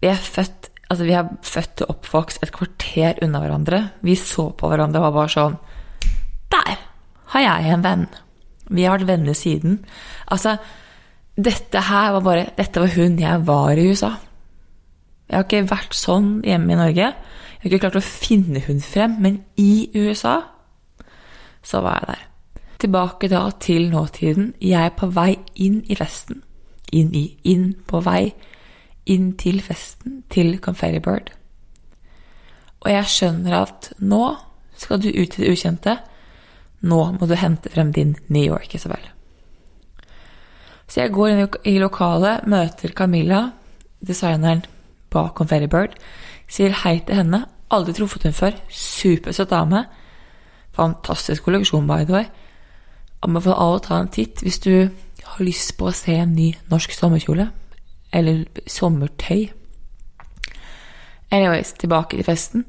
Vi 0.01 0.09
er 0.11 0.21
født 0.21 0.71
altså 0.91 1.07
vi 1.09 1.15
er 1.17 1.31
født 1.43 1.83
og 1.85 1.95
oppvokst 1.95 2.43
et 2.45 2.53
kvarter 2.55 3.21
unna 3.25 3.41
hverandre. 3.41 3.81
Vi 4.05 4.17
så 4.21 4.51
på 4.53 4.69
hverandre 4.69 5.01
og 5.01 5.09
var 5.09 5.17
bare 5.17 5.33
sånn 5.33 5.57
Der 6.53 6.77
har 7.33 7.45
jeg 7.45 7.73
en 7.73 7.85
venn. 7.85 8.05
Vi 8.69 8.85
har 8.85 8.99
vært 8.99 9.09
venner 9.09 9.37
siden. 9.37 9.81
Altså, 10.31 10.57
dette 11.37 11.81
her 11.89 12.13
var 12.15 12.23
bare 12.23 12.51
Dette 12.57 12.81
var 12.81 12.93
hun 12.95 13.19
jeg 13.19 13.47
var 13.47 13.79
i 13.79 13.89
USA. 13.91 14.13
Jeg 15.29 15.37
har 15.37 15.47
ikke 15.47 15.71
vært 15.71 15.97
sånn 15.97 16.29
hjemme 16.45 16.75
i 16.75 16.79
Norge. 16.79 17.09
Jeg 17.11 17.63
har 17.63 17.71
ikke 17.71 17.83
klart 17.87 17.99
å 17.99 18.05
finne 18.05 18.61
hun 18.67 18.81
frem, 18.85 19.17
men 19.25 19.41
i 19.57 19.89
USA 19.97 20.37
så 21.65 21.81
var 21.81 22.03
jeg 22.03 22.11
der. 22.13 22.25
Tilbake 22.85 23.31
da 23.33 23.45
til 23.59 23.89
nåtiden. 23.91 24.53
Jeg 24.61 24.91
er 24.91 24.99
på 24.99 25.09
vei 25.17 25.39
inn 25.57 25.81
i 25.89 25.97
festen. 25.97 26.43
Inn 26.93 27.15
i 27.17 27.25
Inn 27.51 27.73
på 27.89 28.03
vei 28.05 28.35
inn 29.11 29.33
til 29.41 29.61
festen 29.65 30.23
til 30.33 30.59
Confetti 30.65 31.01
Bird. 31.03 31.33
Og 32.85 32.91
jeg 32.93 33.09
skjønner 33.09 33.57
at 33.63 33.91
nå 34.05 34.23
skal 34.77 35.01
du 35.01 35.09
ut 35.09 35.39
i 35.39 35.43
det 35.43 35.51
ukjente. 35.53 35.97
Nå 36.85 37.01
må 37.17 37.29
du 37.29 37.37
hente 37.41 37.73
frem 37.73 37.93
din 37.97 38.17
New 38.29 38.45
York, 38.45 38.75
Isabel. 38.75 39.14
Så 40.89 41.01
jeg 41.01 41.15
går 41.15 41.33
inn 41.33 41.43
i 41.65 41.79
lokalet, 41.81 42.47
møter 42.47 42.93
Camilla, 42.97 43.49
designeren 44.05 44.65
bak 45.11 45.35
Confetti 45.39 45.71
Bird, 45.71 45.97
sier 46.51 46.75
hei 46.85 46.99
til 47.07 47.23
henne, 47.23 47.45
Aldri 47.75 47.95
truffet 47.97 48.23
henne 48.27 48.37
før. 48.37 48.57
Supersøt 48.69 49.51
dame. 49.51 49.85
Fantastisk 50.77 51.47
kolleksjon, 51.47 51.87
by 51.89 52.05
the 52.05 52.13
way. 52.13 52.29
Anbefaler 53.25 53.61
alle 53.61 53.81
å 53.81 53.83
ta 53.83 53.99
en 54.03 54.13
titt 54.13 54.43
hvis 54.45 54.61
du 54.63 54.73
har 55.25 55.45
lyst 55.45 55.77
på 55.79 55.89
å 55.89 55.97
se 55.97 56.15
en 56.21 56.35
ny 56.37 56.53
norsk 56.71 56.95
sommerkjole. 56.95 57.49
Eller 58.15 58.45
sommertøy. 58.71 59.49
Anyways, 61.33 61.73
tilbake 61.81 62.19
til 62.19 62.27
festen. 62.27 62.67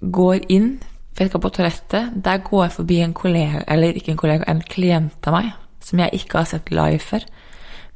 Går 0.00 0.48
inn, 0.52 0.78
jeg 1.18 1.30
skal 1.30 1.42
på 1.44 1.52
toalettet. 1.54 2.16
Der 2.24 2.42
går 2.44 2.64
jeg 2.64 2.76
forbi 2.80 2.98
en 3.04 3.14
kollega, 3.14 3.62
eller 3.68 3.94
ikke 3.94 4.14
en 4.16 4.20
kollega, 4.20 4.48
en 4.48 4.64
klient 4.64 5.28
av 5.28 5.36
meg, 5.36 5.52
som 5.86 6.02
jeg 6.02 6.18
ikke 6.18 6.40
har 6.40 6.48
sett 6.50 6.72
live 6.74 7.02
før, 7.02 7.24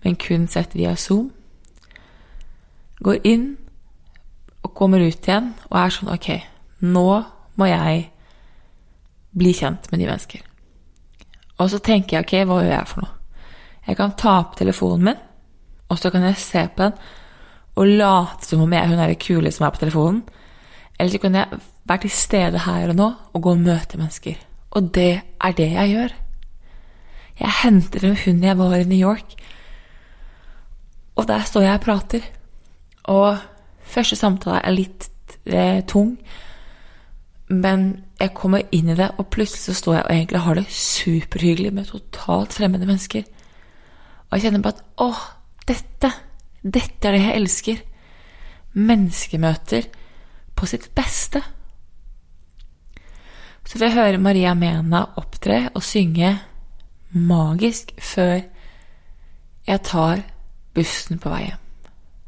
men 0.04 0.18
kun 0.20 0.46
sett 0.48 0.76
via 0.78 0.94
Zoom. 0.96 1.30
Går 3.02 3.20
inn 3.26 3.46
og 4.62 4.74
kommer 4.76 5.02
ut 5.02 5.26
igjen 5.26 5.54
og 5.70 5.76
er 5.80 5.94
sånn 5.94 6.12
Ok, 6.12 6.28
nå 6.84 7.08
må 7.58 7.68
jeg 7.68 8.04
bli 9.36 9.54
kjent 9.56 9.88
med 9.90 10.00
nye 10.00 10.10
mennesker. 10.12 10.44
Og 11.60 11.70
så 11.72 11.80
tenker 11.84 12.18
jeg 12.18 12.26
ok, 12.26 12.34
hva 12.48 12.60
gjør 12.62 12.74
jeg 12.74 12.90
for 12.90 13.04
noe? 13.04 13.16
Jeg 13.88 13.98
kan 13.98 14.14
ta 14.16 14.36
opp 14.42 14.54
telefonen 14.58 15.08
min, 15.08 15.20
og 15.90 15.98
så 15.98 16.12
kan 16.12 16.24
jeg 16.28 16.38
se 16.40 16.62
på 16.68 16.86
den 16.86 16.96
og 17.80 17.88
late 17.88 18.44
som 18.44 18.62
om 18.64 18.72
jeg 18.74 18.90
hun 18.90 19.00
er 19.00 19.12
det 19.12 19.22
kule 19.22 19.50
som 19.54 19.66
er 19.66 19.74
på 19.74 19.80
telefonen. 19.80 20.22
Eller 20.98 21.12
så 21.14 21.20
kan 21.22 21.36
jeg 21.38 21.60
være 21.88 22.02
til 22.04 22.12
stede 22.12 22.64
her 22.66 22.90
og 22.92 22.98
nå 22.98 23.06
og 23.32 23.42
gå 23.42 23.54
og 23.54 23.62
møte 23.62 23.98
mennesker. 23.98 24.36
Og 24.76 24.90
det 24.94 25.22
er 25.40 25.56
det 25.56 25.70
jeg 25.72 25.94
gjør. 25.94 26.16
Jeg 27.40 27.56
henter 27.62 28.04
frem 28.04 28.18
hun 28.24 28.44
jeg 28.44 28.58
var 28.58 28.76
i 28.76 28.84
New 28.84 29.00
York, 29.00 29.34
og 31.16 31.26
der 31.28 31.44
står 31.48 31.66
jeg 31.66 31.78
og 31.78 31.84
prater. 31.84 32.28
Og 33.12 33.40
første 33.84 34.16
samtale 34.16 34.60
er 34.64 34.76
litt 34.76 35.08
eh, 35.48 35.80
tung, 35.88 36.14
men 37.50 37.86
jeg 38.20 38.34
kommer 38.36 38.62
inn 38.70 38.92
i 38.92 38.96
det, 38.98 39.08
og 39.18 39.30
plutselig 39.32 39.64
så 39.64 39.76
står 39.78 39.96
jeg 39.96 40.04
og 40.04 40.14
egentlig 40.14 40.42
har 40.44 40.58
det 40.58 40.66
superhyggelig 40.70 41.72
med 41.74 41.88
totalt 41.88 42.54
fremmede 42.54 42.86
mennesker. 42.86 43.24
Og 44.28 44.36
jeg 44.36 44.44
kjenner 44.46 44.62
på 44.62 44.74
at 44.74 44.84
åh, 45.02 45.22
dette, 45.66 46.12
dette 46.62 47.08
er 47.08 47.16
det 47.16 47.22
jeg 47.24 47.40
elsker. 47.40 47.80
Menneskemøter 48.78 49.88
på 50.54 50.68
sitt 50.70 50.90
beste. 50.94 51.42
Så 53.64 53.78
får 53.78 53.86
jeg 53.86 53.96
høre 53.96 54.22
Maria 54.22 54.52
Mena 54.58 55.02
opptre 55.18 55.64
og 55.74 55.82
synge 55.86 56.36
magisk 57.12 57.92
før 58.00 58.40
jeg 59.66 59.82
tar 59.86 60.24
bussen 60.74 61.20
på 61.20 61.32
vei 61.32 61.44
hjem. 61.48 61.62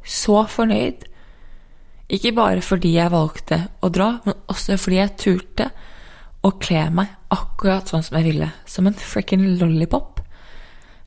Så 0.03 0.43
fornøyd. 0.51 1.05
Ikke 2.13 2.33
bare 2.35 2.61
fordi 2.61 2.93
jeg 2.97 3.11
valgte 3.13 3.59
å 3.81 3.89
dra, 3.93 4.09
men 4.25 4.35
også 4.51 4.77
fordi 4.77 4.99
jeg 4.99 5.15
turte 5.19 5.69
å 6.43 6.51
kle 6.59 6.89
meg 6.91 7.13
akkurat 7.33 7.87
sånn 7.89 8.03
som 8.03 8.17
jeg 8.19 8.27
ville. 8.33 8.49
Som 8.69 8.89
en 8.89 8.97
frikken 8.99 9.45
lollipop. 9.59 10.19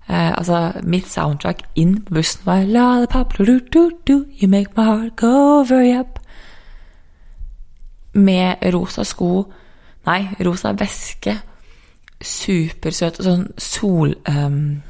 Eh, 0.09 0.33
altså, 0.39 0.73
mitt 0.87 1.09
soundtrack 1.11 1.65
inn 1.75 1.99
på 2.07 2.17
bussen 2.21 2.47
var 2.47 2.65
Lollipop, 2.71 3.37
do, 3.39 3.59
do, 3.73 3.91
do, 4.07 4.25
you 4.39 4.49
make 4.49 4.77
my 4.77 4.85
heart 4.85 5.17
go 5.17 5.63
very 5.67 5.93
up. 5.99 6.21
Med 8.15 8.63
rosa 8.73 9.05
sko 9.05 9.49
Nei, 10.07 10.29
rosa 10.47 10.71
veske. 10.79 11.33
Supersøt 12.21 13.23
sånn 13.25 13.49
sol... 13.61 14.15
Um, 14.29 14.83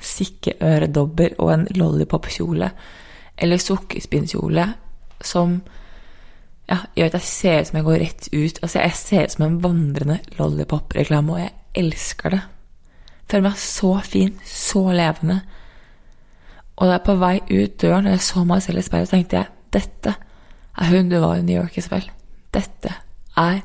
sikkeøredobber 0.00 1.36
og 1.38 1.52
en 1.54 1.66
lollipop-kjole. 1.76 2.70
Eller 3.40 3.62
sukkerspinnkjole 3.62 4.66
som 5.24 5.60
ja, 6.70 6.82
gjør 6.96 7.10
at 7.10 7.18
jeg 7.18 7.26
ser 7.26 7.60
ut 7.60 7.70
som 7.70 7.78
jeg 7.80 7.88
går 7.88 8.00
rett 8.04 8.28
ut. 8.32 8.60
Altså, 8.62 8.78
jeg 8.80 8.96
ser 8.98 9.24
ut 9.24 9.36
som 9.36 9.46
en 9.46 9.60
vandrende 9.64 10.18
lollipop-reklame, 10.38 11.34
og 11.34 11.42
jeg 11.42 11.84
elsker 11.84 12.36
det. 12.36 12.42
Føler 13.30 13.48
meg 13.48 13.62
så 13.62 13.92
fin, 14.06 14.36
så 14.46 14.84
levende. 14.94 15.40
Og 16.76 16.86
da 16.86 16.96
jeg 16.96 17.06
på 17.06 17.16
vei 17.20 17.36
ut 17.50 17.80
døren 17.82 18.08
og 18.08 18.16
jeg 18.16 18.26
så 18.26 18.44
meg 18.48 18.62
selv 18.64 18.80
i 18.80 18.86
speilet, 18.86 19.12
tenkte 19.12 19.42
jeg 19.42 19.56
dette 19.70 20.16
er 20.80 20.88
hun 20.90 21.10
du 21.10 21.18
var 21.20 21.36
i 21.38 21.44
New 21.44 21.58
York, 21.58 21.76
Isabel. 21.78 22.06
Dette 22.54 22.94
er 23.38 23.60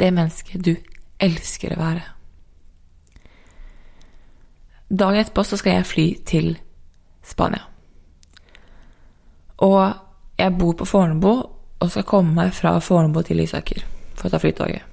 det 0.00 0.08
mennesket 0.16 0.64
du 0.64 0.74
elsker 1.20 1.76
å 1.76 1.80
være. 1.80 2.02
Dagen 4.90 5.20
etterpå 5.20 5.44
så 5.46 5.58
skal 5.60 5.78
jeg 5.78 5.86
fly 5.86 6.06
til 6.26 6.52
Spania. 7.26 7.62
Og 9.62 9.92
jeg 10.40 10.56
bor 10.58 10.74
på 10.74 10.88
Fornebu 10.88 11.32
og 11.80 11.90
skal 11.92 12.06
komme 12.08 12.34
meg 12.34 12.54
fra 12.56 12.78
Fornebu 12.82 13.22
til 13.22 13.38
Lysaker 13.40 13.84
for 14.16 14.28
å 14.28 14.32
ta 14.32 14.40
flytoget. 14.42 14.86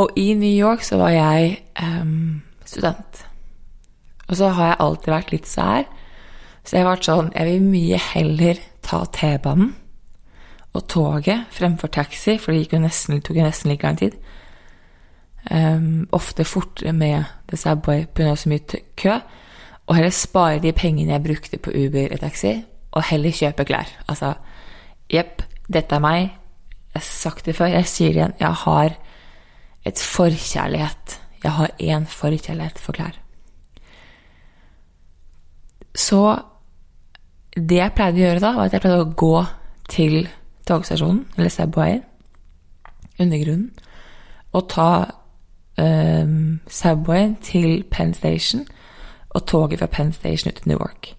Og 0.00 0.16
i 0.16 0.32
New 0.34 0.50
York 0.50 0.82
så 0.82 0.96
var 1.00 1.12
jeg 1.12 1.58
um, 1.76 2.40
student. 2.64 3.26
Og 4.28 4.38
så 4.40 4.48
har 4.56 4.72
jeg 4.72 4.80
alltid 4.80 5.12
vært 5.12 5.34
litt 5.34 5.50
sær. 5.50 5.84
Så 6.64 6.76
jeg 6.76 6.84
har 6.84 6.92
vært 6.92 7.06
sånn 7.08 7.30
Jeg 7.34 7.48
vil 7.48 7.68
mye 7.68 7.98
heller 8.10 8.58
ta 8.84 9.04
T-banen 9.12 9.74
og 10.70 10.84
toget 10.86 11.48
fremfor 11.50 11.90
taxi, 11.90 12.36
for 12.38 12.54
det 12.54 12.68
tok 12.70 12.76
jo 13.40 13.42
nesten 13.42 13.72
like 13.72 13.86
lang 13.86 13.96
tid. 13.98 14.14
Um, 15.48 16.08
ofte 16.12 16.44
fortere 16.44 16.92
med 16.92 17.24
The 17.48 17.56
Subway 17.56 18.04
pga. 18.14 18.34
så 18.36 18.48
mye 18.48 18.80
kø. 18.96 19.14
Og 19.86 19.96
heller 19.96 20.10
spare 20.10 20.58
de 20.62 20.72
pengene 20.72 21.12
jeg 21.12 21.22
brukte 21.24 21.58
på 21.58 21.70
Uber 21.70 22.12
og 22.12 22.20
taxi, 22.20 22.52
og 22.92 23.02
heller 23.08 23.30
kjøpe 23.30 23.64
klær. 23.64 23.88
Altså, 24.08 24.34
jepp, 25.10 25.42
dette 25.72 25.94
er 25.96 26.04
meg. 26.04 26.20
Jeg 26.92 27.00
har 27.00 27.06
sagt 27.06 27.46
det 27.46 27.56
før, 27.56 27.72
jeg 27.72 27.86
sier 27.86 28.12
det 28.12 28.20
igjen. 28.20 28.36
Jeg 28.40 28.52
har 28.64 28.94
et 29.86 29.98
forkjærlighet. 29.98 31.20
Jeg 31.42 31.52
har 31.52 31.70
én 31.80 32.06
forkjærlighet 32.06 32.78
for 32.78 32.92
klær. 32.92 33.16
Så 35.94 36.38
det 37.56 37.80
jeg 37.80 37.94
pleide 37.96 38.20
å 38.20 38.24
gjøre 38.26 38.42
da, 38.44 38.52
var 38.54 38.68
at 38.68 38.76
jeg 38.76 38.84
pleide 38.84 39.04
å 39.06 39.14
gå 39.18 39.44
til 39.90 40.28
togstasjonen, 40.68 41.24
eller 41.36 41.50
Subwayen, 41.50 42.04
undergrunnen, 43.18 43.70
og 44.52 44.68
ta 44.70 44.90
um, 45.80 46.60
Subway 46.68 47.32
til 47.42 47.84
Penn 47.90 48.14
Station 48.14 48.66
og 49.30 49.46
toget 49.46 49.80
fra 49.80 49.88
Penn 49.90 50.12
Station 50.12 50.50
ut 50.50 50.60
til 50.60 50.72
Newark. 50.72 51.14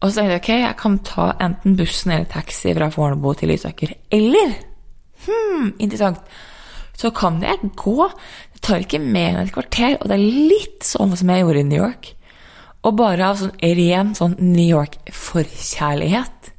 Og 0.00 0.10
så 0.10 0.20
tenkte 0.20 0.32
jeg 0.32 0.40
ok, 0.40 0.52
jeg 0.62 0.76
kan 0.80 0.98
ta 1.04 1.26
enten 1.44 1.76
bussen 1.76 2.14
eller 2.14 2.28
taxi 2.30 2.72
fra 2.76 2.88
Fornebu 2.92 3.34
til 3.36 3.52
Lysaker. 3.52 3.92
Eller 4.12 4.54
hmm, 5.26 5.74
interessant 5.78 6.22
så 7.00 7.10
kan 7.16 7.40
jeg 7.42 7.72
gå. 7.76 8.08
Det 8.54 8.62
tar 8.64 8.84
ikke 8.84 9.00
mer 9.00 9.34
enn 9.34 9.46
et 9.46 9.52
kvarter, 9.54 9.96
og 10.00 10.08
det 10.08 10.16
er 10.18 10.48
litt 10.50 10.84
sånn 10.84 11.14
som 11.16 11.32
jeg 11.32 11.44
gjorde 11.44 11.62
i 11.62 11.68
New 11.68 11.80
York. 11.80 12.10
Og 12.84 12.96
bare 12.96 13.28
av 13.28 13.40
sånn 13.40 13.54
ren 13.60 14.14
sånn 14.16 14.36
New 14.40 14.66
York-forkjærlighet. 14.66 16.50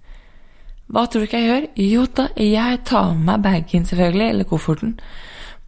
Hva 0.91 1.05
tror 1.07 1.23
du 1.23 1.27
ikke 1.27 1.41
jeg 1.41 1.49
gjør? 1.49 1.67
Jo 1.81 2.07
da, 2.17 2.25
jeg 2.41 2.81
tar 2.89 3.13
med 3.13 3.27
meg 3.29 3.45
bagen, 3.45 3.85
selvfølgelig, 3.89 4.27
eller 4.33 4.49
kofferten, 4.49 4.95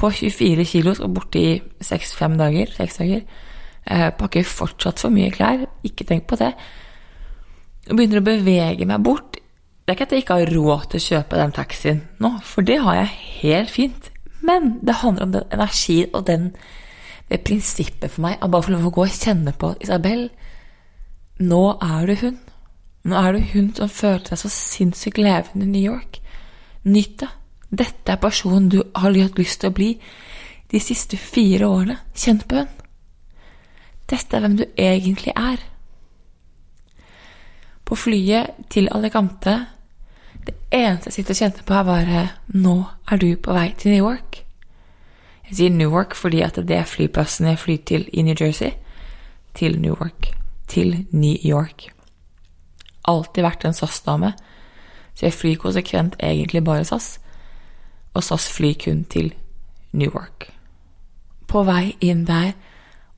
på 0.03 0.11
24 0.11 0.65
kilo, 0.67 0.93
skal 0.97 1.11
borte 1.15 1.39
i 1.39 1.51
6-5 1.79 2.37
dager. 2.39 2.71
6 2.75 2.99
dager. 2.99 3.21
Eh, 3.83 4.09
pakker 4.19 4.47
fortsatt 4.47 4.99
for 4.99 5.13
mye 5.13 5.31
klær, 5.31 5.65
ikke 5.83 6.07
tenk 6.07 6.27
på 6.27 6.39
det. 6.39 6.51
Og 7.89 7.97
begynner 7.97 8.21
å 8.21 8.27
bevege 8.27 8.87
meg 8.87 9.03
bort. 9.03 9.39
Det 9.83 9.91
er 9.91 9.97
ikke 9.97 10.07
at 10.07 10.15
jeg 10.15 10.23
ikke 10.23 10.39
har 10.39 10.53
råd 10.55 10.85
til 10.91 11.01
å 11.01 11.07
kjøpe 11.09 11.39
den 11.39 11.55
taxien 11.55 11.97
nå, 12.23 12.37
for 12.47 12.63
det 12.63 12.77
har 12.85 13.01
jeg 13.01 13.17
helt 13.41 13.73
fint. 13.73 14.07
Men 14.43 14.77
det 14.83 15.01
handler 15.01 15.27
om 15.27 15.33
den 15.33 15.51
energien 15.51 16.15
og 16.15 16.23
den, 16.27 16.53
det 17.27 17.41
prinsippet 17.43 18.11
for 18.11 18.23
meg 18.23 18.39
av 18.43 18.53
bare 18.53 18.71
lov 18.71 18.87
å 18.87 18.93
gå 18.95 19.03
og 19.03 19.17
kjenne 19.17 19.51
på 19.59 19.73
Isabel, 19.83 20.29
nå 21.43 21.63
er 21.83 22.07
du 22.07 22.15
hun. 22.21 22.39
Nå 23.03 23.19
er 23.19 23.35
du 23.35 23.51
hun 23.51 23.71
som 23.75 23.91
følte 23.91 24.31
seg 24.31 24.45
så 24.45 24.51
sinnssykt 24.55 25.19
levende 25.19 25.67
i 25.67 25.71
New 25.73 25.83
York. 25.83 26.21
Nyt 26.87 27.17
det. 27.19 27.31
Dette 27.73 28.13
er 28.13 28.21
personen 28.21 28.69
du 28.69 28.81
har 28.93 29.15
hatt 29.17 29.39
lyst 29.39 29.61
til 29.61 29.71
å 29.71 29.75
bli 29.75 29.89
de 30.69 30.81
siste 30.81 31.17
fire 31.17 31.67
årene. 31.69 31.99
Kjenn 32.13 32.43
på 32.45 32.61
henne. 32.61 32.79
Dette 34.09 34.35
er 34.35 34.43
hvem 34.43 34.57
du 34.59 34.65
egentlig 34.77 35.33
er. 35.33 35.61
På 37.83 37.97
flyet 37.97 38.67
til 38.69 38.91
Alicante 38.93 39.55
det 40.43 40.55
eneste 40.75 41.07
jeg 41.09 41.13
sitter 41.13 41.33
og 41.33 41.39
kjente 41.39 41.63
på, 41.63 41.73
er 41.73 41.87
bare 41.87 42.23
Nå 42.53 42.75
er 43.11 43.21
du 43.21 43.29
på 43.39 43.53
vei 43.55 43.69
til 43.77 43.93
New 43.93 44.09
York. 44.09 44.41
Jeg 45.47 45.57
sier 45.57 45.73
Newark 45.75 46.15
fordi 46.17 46.41
at 46.43 46.57
det 46.57 46.77
er 46.77 46.89
flyplassen 46.89 47.47
jeg 47.47 47.61
flyr 47.61 47.83
til 47.87 48.07
i 48.13 48.23
New 48.25 48.35
Jersey. 48.39 48.73
Til 49.55 49.79
Newark. 49.79 50.33
Til 50.67 51.05
New 51.11 51.37
York. 51.45 51.91
Alltid 53.07 53.43
vært 53.43 53.65
en 53.67 53.75
SAS-dame, 53.75 54.31
så 55.13 55.27
jeg 55.27 55.35
flyr 55.35 55.59
konsekvent 55.61 56.15
egentlig 56.19 56.63
bare 56.63 56.85
SAS. 56.87 57.19
Og 58.13 58.23
SAS 58.23 58.49
flyr 58.53 58.77
kun 58.79 59.03
til 59.09 59.33
Newark. 59.93 60.49
På 61.49 61.63
vei 61.67 61.95
inn 62.01 62.25
der, 62.25 62.53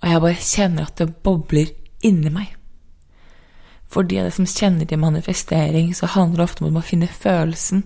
og 0.01 0.09
jeg 0.09 0.21
bare 0.21 0.45
kjenner 0.47 0.87
at 0.87 0.99
det 0.99 1.15
bobler 1.23 1.71
inni 2.05 2.31
meg. 2.31 2.51
For 3.87 4.03
de 4.03 4.19
av 4.19 4.27
dere 4.27 4.35
som 4.35 4.49
kjenner 4.49 4.87
til 4.89 4.99
manifestering, 4.99 5.93
så 5.95 6.09
handler 6.11 6.41
det 6.41 6.47
ofte 6.49 6.65
om 6.65 6.79
å 6.79 6.83
finne 6.83 7.07
følelsen 7.07 7.85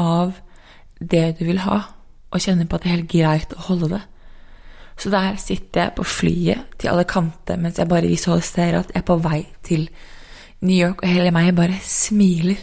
av 0.00 0.38
det 1.00 1.36
du 1.38 1.44
vil 1.48 1.62
ha, 1.64 1.80
og 2.32 2.42
kjenne 2.42 2.66
på 2.66 2.76
at 2.76 2.84
det 2.84 2.90
er 2.90 2.96
helt 2.96 3.12
greit 3.12 3.54
å 3.54 3.64
holde 3.68 3.90
det. 3.94 4.02
Så 4.96 5.10
der 5.10 5.36
sitter 5.42 5.80
jeg 5.82 5.94
på 5.96 6.06
flyet 6.06 6.76
til 6.78 6.92
alle 6.92 7.06
kanter 7.08 7.58
mens 7.58 7.80
jeg 7.80 7.90
bare 7.90 8.10
visualiserer 8.10 8.78
at 8.78 8.92
jeg 8.94 9.02
er 9.02 9.06
på 9.08 9.16
vei 9.22 9.40
til 9.66 9.88
New 10.64 10.76
York, 10.76 11.02
og 11.02 11.10
hele 11.10 11.34
meg 11.34 11.54
bare 11.56 11.80
smiler. 11.82 12.60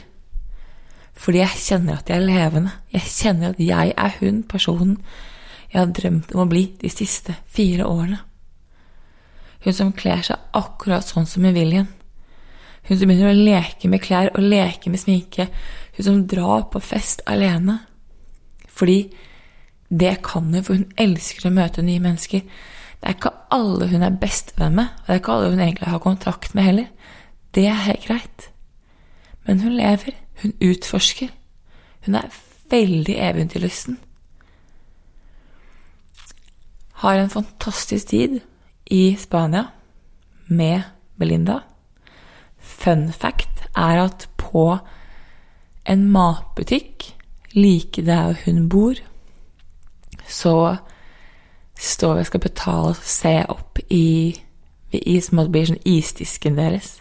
Fordi 1.21 1.43
jeg 1.43 1.61
kjenner 1.61 1.99
at 1.99 2.09
jeg 2.09 2.17
er 2.17 2.25
levende. 2.25 2.73
Jeg 2.93 3.05
kjenner 3.05 3.53
at 3.53 3.61
jeg 3.61 3.93
er 3.97 4.17
hun 4.19 4.41
personen 4.49 4.97
jeg 5.71 5.79
har 5.79 5.91
drømt 5.95 6.33
om 6.35 6.43
å 6.43 6.49
bli 6.51 6.65
de 6.81 6.89
siste 6.91 7.37
fire 7.47 7.85
årene. 7.87 8.17
Hun 9.63 9.75
som 9.77 9.93
kler 9.95 10.23
seg 10.25 10.51
akkurat 10.57 11.05
sånn 11.07 11.27
som 11.29 11.45
hun 11.47 11.55
vil 11.55 11.75
igjen. 11.77 11.91
Hun 12.89 12.97
som 12.97 13.07
begynner 13.07 13.31
å 13.31 13.45
leke 13.45 13.87
med 13.91 14.01
klær 14.03 14.31
og 14.33 14.43
leke 14.43 14.91
med 14.91 14.99
sminke. 14.99 15.47
Hun 15.95 16.07
som 16.07 16.23
drar 16.27 16.65
på 16.73 16.81
fest 16.83 17.21
alene. 17.29 17.77
Fordi 18.67 19.05
det 19.91 20.17
kan 20.25 20.49
hun, 20.49 20.63
for 20.63 20.79
hun 20.79 20.89
elsker 20.99 21.47
å 21.47 21.53
møte 21.53 21.85
nye 21.85 22.03
mennesker. 22.03 22.43
Det 23.01 23.07
er 23.07 23.15
ikke 23.15 23.33
alle 23.53 23.87
hun 23.91 24.05
er 24.05 24.17
bestevenn 24.21 24.75
med, 24.77 24.91
og 25.01 25.07
det 25.07 25.13
er 25.13 25.21
ikke 25.21 25.35
alle 25.35 25.53
hun 25.53 25.63
egentlig 25.63 25.93
har 25.93 26.03
kontrakt 26.03 26.55
med 26.57 26.67
heller. 26.67 26.89
Det 27.55 27.65
er 27.67 27.85
helt 27.85 28.07
greit. 28.07 28.47
Men 29.47 29.63
hun 29.63 29.75
lever, 29.77 30.15
hun 30.41 30.53
utforsker. 30.61 31.29
Hun 32.05 32.15
er 32.15 32.31
veldig 32.71 33.15
eventyrlysten. 33.17 33.99
Har 37.01 37.17
en 37.17 37.29
fantastisk 37.29 38.07
tid 38.07 38.39
i 38.85 39.15
Spania 39.19 39.63
med 40.47 40.81
Belinda. 41.19 41.59
Fun 42.57 43.11
fact 43.11 43.65
er 43.75 44.03
at 44.03 44.29
på 44.37 44.77
en 45.85 46.05
matbutikk 46.11 47.15
like 47.53 48.05
der 48.05 48.35
hun 48.45 48.69
bor, 48.69 48.93
så 50.27 50.75
står 51.79 52.13
vi 52.13 52.19
og 52.19 52.25
skal 52.25 52.39
betale 52.39 52.93
og 52.93 52.95
se 52.95 53.33
opp 53.49 53.79
i, 53.89 54.35
i 54.93 55.19
som 55.21 55.41
blir 55.51 55.71
sånn 55.71 55.81
isdisken 55.85 56.59
deres. 56.59 56.99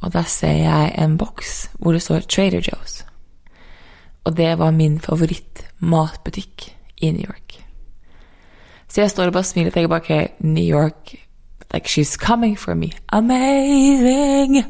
Og 0.00 0.12
da 0.12 0.22
ser 0.24 0.62
jeg 0.62 0.92
en 0.98 1.16
boks 1.20 1.70
hvor 1.78 1.92
det 1.92 2.02
står 2.02 2.26
Trader 2.28 2.64
Joe's. 2.64 3.02
Og 4.24 4.36
det 4.36 4.52
var 4.58 4.70
min 4.76 5.00
favoritt-matbutikk 5.00 6.70
i 7.00 7.10
New 7.10 7.24
York. 7.24 7.58
Så 8.88 9.00
jeg 9.00 9.10
står 9.10 9.30
og 9.30 9.32
bare 9.32 9.44
smiler 9.44 9.70
og 9.70 9.74
tenker 9.74 9.88
bare 9.88 10.00
ok, 10.00 10.40
New 10.40 10.64
York 10.64 11.14
Like 11.72 11.86
she's 11.86 12.16
coming 12.16 12.58
for 12.58 12.74
me. 12.74 12.90
Amazing! 13.12 14.64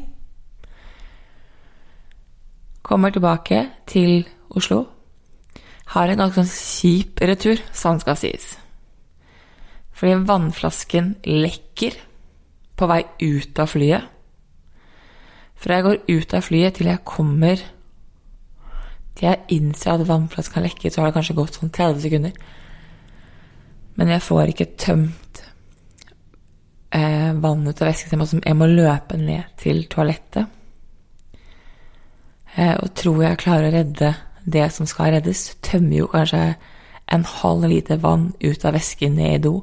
Kommer 2.81 3.09
tilbake 3.09 3.69
til 3.87 4.27
Oslo. 4.49 4.85
Har 5.85 6.11
en 6.11 6.21
ganske 6.21 6.43
sånn 6.43 6.51
kjip 6.51 7.21
retur, 7.25 7.61
sånn 7.73 7.99
skal 8.03 8.19
sies. 8.19 8.53
Fordi 9.97 10.21
vannflasken 10.29 11.15
lekker 11.25 11.97
på 12.77 12.89
vei 12.89 13.01
ut 13.21 13.59
av 13.59 13.73
flyet. 13.73 14.05
Fra 15.61 15.77
jeg 15.77 15.85
går 15.85 15.99
ut 16.09 16.33
av 16.33 16.45
flyet 16.45 16.77
til 16.77 16.89
jeg 16.89 17.05
kommer 17.05 17.61
Til 19.17 19.27
jeg 19.27 19.57
innser 19.57 19.93
at 19.93 20.07
vannflasken 20.07 20.57
har 20.57 20.65
lekket, 20.65 20.93
så 20.93 21.01
har 21.01 21.11
det 21.11 21.17
kanskje 21.19 21.37
gått 21.37 21.57
sånn 21.59 21.73
30 21.75 21.99
sekunder. 22.05 22.31
Men 23.99 24.13
jeg 24.13 24.23
får 24.23 24.53
ikke 24.53 24.69
tømt 24.79 25.41
eh, 26.95 27.31
vann 27.43 27.67
ut 27.67 27.81
av 27.83 27.89
væsken, 27.91 28.23
så 28.25 28.39
Jeg 28.39 28.57
må 28.57 28.69
løpe 28.71 29.19
ned 29.19 29.51
til 29.59 29.83
toalettet. 29.91 30.47
Eh, 32.55 32.75
og 32.79 32.93
tror 32.95 33.21
jeg 33.23 33.41
klarer 33.43 33.67
å 33.67 33.75
redde 33.75 34.13
det 34.45 34.67
som 34.73 34.87
skal 34.89 35.13
reddes. 35.17 35.57
Tømmer 35.61 35.97
jo 35.97 36.09
kanskje 36.11 36.55
en 37.11 37.27
halv 37.27 37.67
liter 37.67 37.99
vann 38.01 38.31
ut 38.39 38.65
av 38.65 38.75
væsken 38.79 39.19
ned 39.19 39.35
i 39.35 39.43
do. 39.43 39.53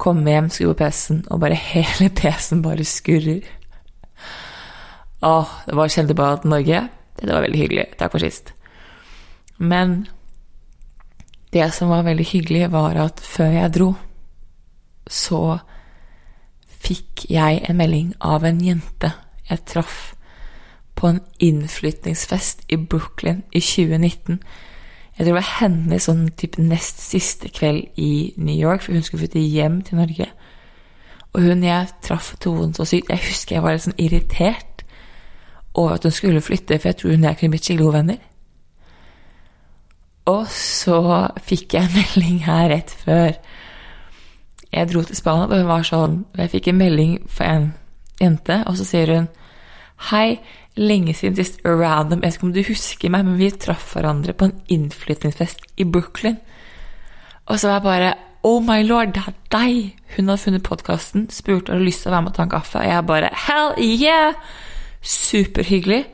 Kommer 0.00 0.34
hjem, 0.34 0.50
skrur 0.50 0.74
på 0.74 0.84
PC-en, 0.84 1.24
og 1.30 1.40
bare 1.42 1.58
hele 1.70 2.10
PC-en 2.10 2.66
bare 2.66 2.84
skurrer. 2.84 3.46
Åh, 5.20 5.48
det 5.66 5.76
var 5.76 5.92
kjent 5.92 6.14
bare 6.16 6.38
at 6.38 6.44
Norge 6.48 6.88
Det 7.20 7.28
var 7.28 7.44
veldig 7.44 7.58
hyggelig. 7.60 7.86
Takk 8.00 8.14
for 8.14 8.24
sist. 8.24 8.54
Men 9.58 10.06
det 11.52 11.66
som 11.74 11.90
var 11.90 12.06
veldig 12.06 12.24
hyggelig, 12.24 12.70
var 12.72 12.96
at 12.96 13.20
før 13.20 13.50
jeg 13.52 13.74
dro, 13.74 13.90
så 15.10 15.58
fikk 16.80 17.26
jeg 17.28 17.60
en 17.68 17.76
melding 17.76 18.14
av 18.24 18.46
en 18.48 18.62
jente 18.64 19.12
jeg 19.50 19.64
traff 19.68 20.14
på 20.96 21.10
en 21.10 21.20
innflytningsfest 21.42 22.64
i 22.72 22.76
Brooklyn 22.76 23.42
i 23.52 23.60
2019. 23.60 24.40
Jeg 24.40 25.26
tror 25.26 25.26
det 25.26 25.34
var 25.36 25.52
hennes 25.58 26.06
sånn 26.08 26.28
type 26.38 26.62
nest 26.62 27.02
siste 27.02 27.50
kveld 27.52 27.98
i 28.00 28.32
New 28.36 28.56
York, 28.56 28.84
for 28.84 28.96
hun 28.96 29.04
skulle 29.04 29.26
flytte 29.26 29.42
hjem 29.42 29.80
til 29.84 30.00
Norge. 30.00 30.30
Og 31.34 31.44
hun 31.44 31.64
jeg 31.66 31.90
traff, 32.04 32.32
tok 32.40 32.62
henne 32.62 32.78
så 32.78 32.86
sykt. 32.88 33.10
Jeg 33.10 33.26
husker 33.26 33.56
jeg 33.56 33.64
var 33.64 33.76
litt 33.76 33.86
sånn 33.86 34.00
irritert 34.00 34.69
over 35.74 35.94
at 35.94 36.04
hun 36.06 36.14
skulle 36.14 36.42
flytte, 36.42 36.78
for 36.78 36.90
jeg 36.90 36.96
tror 37.00 37.14
hun 37.14 37.24
og 37.24 37.30
jeg 37.30 37.38
kunne 37.40 37.54
blitt 37.54 37.66
skikkelig 37.66 37.86
gode 37.86 37.98
venner. 37.98 38.20
Og 40.30 40.46
så 40.52 41.00
fikk 41.42 41.74
jeg 41.74 41.88
en 41.88 41.96
melding 42.00 42.40
her 42.46 42.70
rett 42.74 42.94
før 43.04 43.34
jeg 44.70 44.86
dro 44.86 45.02
til 45.02 45.18
Spania, 45.18 45.48
og 45.48 45.56
hun 45.58 45.66
var 45.66 45.86
sånn 45.86 46.12
Jeg 46.38 46.52
fikk 46.52 46.68
en 46.70 46.78
melding 46.78 47.14
fra 47.26 47.48
en 47.56 47.64
jente, 48.20 48.60
og 48.70 48.76
så 48.78 48.86
sier 48.86 49.10
hun 49.16 49.28
Hei, 50.10 50.38
lenge 50.78 51.12
siden 51.18 51.36
sist 51.36 51.58
random 51.66 52.22
Jeg 52.22 52.30
vet 52.30 52.38
ikke 52.38 52.46
om 52.46 52.54
du 52.54 52.62
husker 52.68 53.12
meg, 53.12 53.26
men 53.26 53.40
vi 53.40 53.50
traff 53.50 53.90
hverandre 53.96 54.32
på 54.32 54.46
en 54.46 54.54
innflytningsfest 54.70 55.66
i 55.76 55.84
Brooklyn. 55.84 56.38
Og 57.50 57.58
så 57.58 57.68
var 57.68 57.80
jeg 57.80 57.88
bare 57.88 58.12
Oh 58.46 58.62
my 58.64 58.78
lord, 58.86 59.10
det 59.12 59.26
er 59.26 59.34
deg! 59.52 59.96
Hun 60.14 60.30
hadde 60.30 60.40
funnet 60.46 60.64
podkasten, 60.64 61.26
spurte 61.34 61.74
om 61.74 61.74
du 61.74 61.82
hadde 61.82 61.88
lyst 61.90 62.06
til 62.06 62.12
å 62.12 62.14
være 62.14 62.24
med 62.24 62.32
og 62.32 62.38
ta 62.38 62.46
en 62.46 62.54
kaffe, 62.54 62.80
og 62.80 62.88
jeg 62.88 63.06
bare 63.10 63.32
Hell 63.48 63.74
yeah! 63.84 64.38
Superhyggelig. 65.00 66.04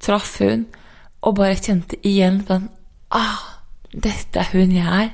Traff 0.00 0.38
hun, 0.42 0.66
og 1.22 1.36
bare 1.38 1.56
kjente 1.56 1.98
igjen 2.04 2.42
sånn 2.46 2.68
Ah, 3.14 3.62
dette 3.94 4.42
er 4.42 4.50
hun 4.52 4.72
jeg 4.74 4.86
er. 4.86 5.12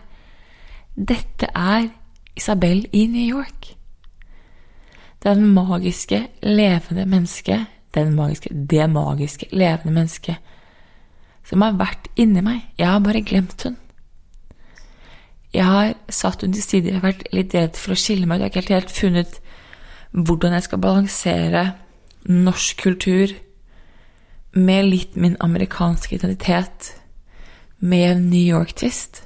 Dette 0.96 1.50
er 1.54 1.90
Isabel 2.36 2.86
i 2.92 3.04
New 3.06 3.26
York. 3.36 3.74
Den 5.20 5.50
magiske, 5.52 6.22
levende 6.42 7.04
mennesket, 7.06 7.66
den 7.94 8.14
magiske, 8.16 8.48
det 8.54 8.86
magiske, 8.90 9.50
levende 9.52 9.92
mennesket 9.92 10.40
som 11.50 11.64
har 11.64 11.76
vært 11.78 12.08
inni 12.20 12.42
meg. 12.44 12.62
Jeg 12.78 12.88
har 12.88 13.02
bare 13.04 13.24
glemt 13.26 13.66
hun. 13.66 13.76
Jeg 15.52 15.66
har 15.66 15.94
satt 16.08 16.44
hun 16.44 16.54
til 16.54 16.62
side, 16.62 16.88
jeg 16.88 17.00
har 17.00 17.08
vært 17.08 17.26
litt 17.34 17.54
redd 17.56 17.78
for 17.78 17.94
å 17.94 17.98
skille 17.98 18.28
meg 18.30 18.38
ut. 18.38 18.46
Jeg 18.46 18.54
har 18.54 18.66
ikke 18.66 18.78
helt 18.78 18.94
funnet 18.94 19.40
hvordan 20.14 20.54
jeg 20.56 20.66
skal 20.66 20.82
balansere 20.82 21.64
norsk 22.28 22.82
kultur 22.82 23.32
med 24.52 24.88
litt 24.90 25.16
min 25.16 25.36
amerikanske 25.40 26.14
identitet 26.16 26.94
med 27.80 28.20
New 28.22 28.42
York-twist. 28.42 29.22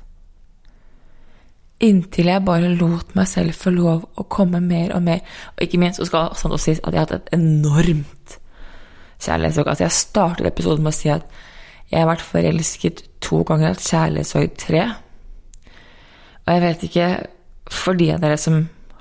Inntil 1.82 2.30
jeg 2.30 2.44
bare 2.46 2.70
lot 2.78 3.16
meg 3.18 3.26
selv 3.28 3.56
få 3.58 3.72
lov 3.74 4.04
å 4.20 4.26
komme 4.30 4.60
mer 4.62 4.94
og 4.94 5.02
mer. 5.04 5.24
Og 5.56 5.64
ikke 5.66 5.80
minst 5.82 5.98
så 5.98 6.06
skal 6.08 6.28
det 6.28 6.36
også 6.36 6.60
sies 6.62 6.82
at 6.82 6.92
jeg 6.92 7.00
har 7.00 7.08
hatt 7.08 7.16
et 7.18 7.34
enormt 7.36 8.38
kjærlighetssorg. 9.24 9.68
Altså, 9.72 9.84
jeg 9.84 9.98
startet 9.98 10.48
episoden 10.48 10.84
med 10.84 10.94
å 10.94 10.96
si 10.96 11.10
at 11.12 11.26
jeg 11.90 12.00
har 12.00 12.08
vært 12.08 12.24
forelsket 12.24 13.02
to 13.24 13.42
ganger, 13.46 13.74
hatt 13.74 13.84
kjærlighetssorg 13.84 14.54
tre. 14.60 14.84
Og 16.44 16.52
jeg 16.52 16.64
vet 16.64 16.90
ikke 16.90 17.08
For 17.72 17.96
de 17.96 18.10
av 18.12 18.20
dere 18.20 18.36
som 18.36 18.58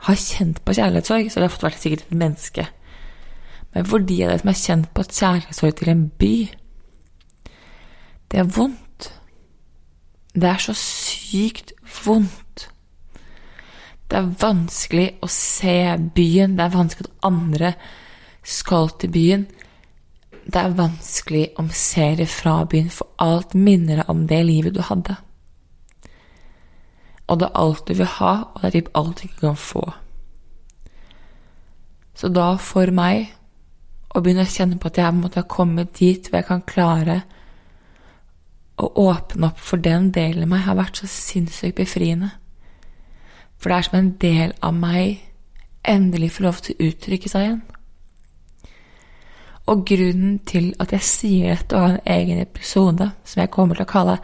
har 0.08 0.16
kjent 0.16 0.62
på 0.64 0.72
kjærlighetssorg, 0.78 1.28
så 1.28 1.40
har 1.40 1.44
det 1.44 1.52
fått 1.52 1.66
vært 1.66 1.82
sikkert 1.82 2.06
et 2.06 2.14
menneske. 2.16 2.64
Men 3.74 3.86
for 3.90 4.06
de 4.06 4.20
av 4.24 4.30
dere 4.30 4.42
som 4.42 4.52
er 4.52 4.60
kjent 4.60 4.92
på 4.94 5.04
et 5.04 5.18
kjærlighetssorg 5.18 5.76
til 5.80 5.92
en 5.94 6.06
by 6.22 6.36
Det 8.32 8.40
er 8.42 8.50
vondt. 8.50 9.10
Det 10.34 10.50
er 10.50 10.62
så 10.62 10.74
sykt 10.74 11.74
vondt. 12.06 12.70
Det 14.10 14.18
er 14.18 14.32
vanskelig 14.42 15.06
å 15.22 15.28
se 15.30 15.76
byen, 16.16 16.56
det 16.58 16.66
er 16.66 16.74
vanskelig 16.74 17.10
at 17.10 17.28
andre 17.30 17.74
skal 18.44 18.90
til 19.02 19.12
byen. 19.14 19.46
Det 20.46 20.60
er 20.60 20.76
vanskelig 20.78 21.44
om 21.62 21.70
serie 21.74 22.28
fra 22.28 22.64
byen, 22.70 22.90
for 22.90 23.10
alt 23.22 23.54
minner 23.54 24.02
deg 24.02 24.10
om 24.10 24.26
det 24.28 24.42
livet 24.46 24.76
du 24.76 24.82
hadde. 24.86 25.16
Og 27.28 27.40
det 27.40 27.48
er 27.48 27.62
alt 27.62 27.88
du 27.88 27.94
vil 27.94 28.12
ha, 28.20 28.34
og 28.54 28.62
det 28.62 28.68
er 28.68 28.76
typ 28.80 28.92
alt 28.98 29.22
du 29.22 29.28
ikke 29.28 29.46
kan 29.46 29.62
få. 29.62 29.86
Så 32.14 32.30
da, 32.30 32.52
for 32.62 32.92
meg, 32.94 33.32
å 34.14 34.22
begynne 34.22 34.46
å 34.46 34.50
kjenne 34.50 34.78
på 34.80 34.90
at 34.92 35.00
jeg 35.02 35.18
måtte 35.18 35.42
ha 35.42 35.50
kommet 35.50 35.96
dit 35.98 36.28
hvor 36.30 36.40
jeg 36.40 36.50
kan 36.50 36.66
klare 36.70 37.22
å 38.78 38.90
åpne 39.06 39.50
opp 39.50 39.60
for 39.62 39.82
den 39.82 40.12
delen 40.14 40.46
av 40.46 40.52
meg 40.54 40.66
har 40.68 40.78
vært 40.78 41.02
så 41.02 41.10
sinnssykt 41.10 41.78
befriende. 41.78 42.32
For 43.58 43.70
det 43.70 43.78
er 43.78 43.88
som 43.88 44.00
en 44.00 44.16
del 44.22 44.56
av 44.62 44.74
meg 44.76 45.22
endelig 45.88 46.34
får 46.36 46.46
lov 46.46 46.62
til 46.64 46.76
å 46.76 46.90
uttrykke 46.90 47.30
seg 47.32 47.46
igjen. 47.48 47.62
Og 49.72 49.86
grunnen 49.88 50.40
til 50.44 50.74
at 50.84 50.92
jeg 50.92 51.08
sier 51.08 51.54
dette 51.54 51.78
og 51.78 51.86
har 51.86 51.94
en 51.96 52.14
egen 52.18 52.42
episode 52.44 53.08
som 53.24 53.40
jeg 53.40 53.52
kommer 53.54 53.80
til 53.80 53.86
å 53.86 53.94
kalle 53.94 54.18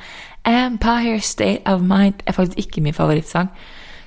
Empire 0.43 1.21
State 1.23 1.63
of 1.69 1.81
Mind, 1.81 2.25
er 2.25 2.35
faktisk 2.35 2.59
ikke 2.65 2.83
min 2.83 2.97
favorittsang. 2.97 3.47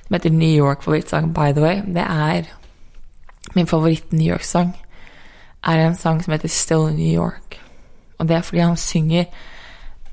Som 0.05 0.13
heter 0.13 0.29
New 0.29 0.53
York-favorittsang, 0.53 1.33
by 1.33 1.53
the 1.55 1.61
way. 1.61 1.81
Det 1.81 2.05
er 2.05 2.51
min 3.55 3.67
favoritt-New 3.67 4.27
York-sang. 4.27 4.75
Er 5.63 5.87
en 5.87 5.95
sang 5.95 6.23
som 6.23 6.31
heter 6.31 6.47
Still 6.47 6.93
New 6.95 7.13
York. 7.13 7.61
Og 8.19 8.27
det 8.27 8.35
er 8.35 8.41
fordi 8.41 8.59
han 8.59 8.77
synger 8.77 9.23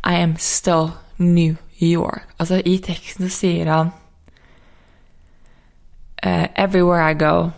I 0.05 0.15
am 0.15 0.37
still 0.39 0.91
New 1.19 1.55
York. 1.83 2.27
Altså, 2.39 2.63
i 2.65 2.79
teksten 2.79 3.29
så 3.29 3.37
sier 3.37 3.73
han 3.73 3.91
uh, 6.27 6.47
Everywhere 6.57 7.11
I 7.11 7.15
go, 7.15 7.51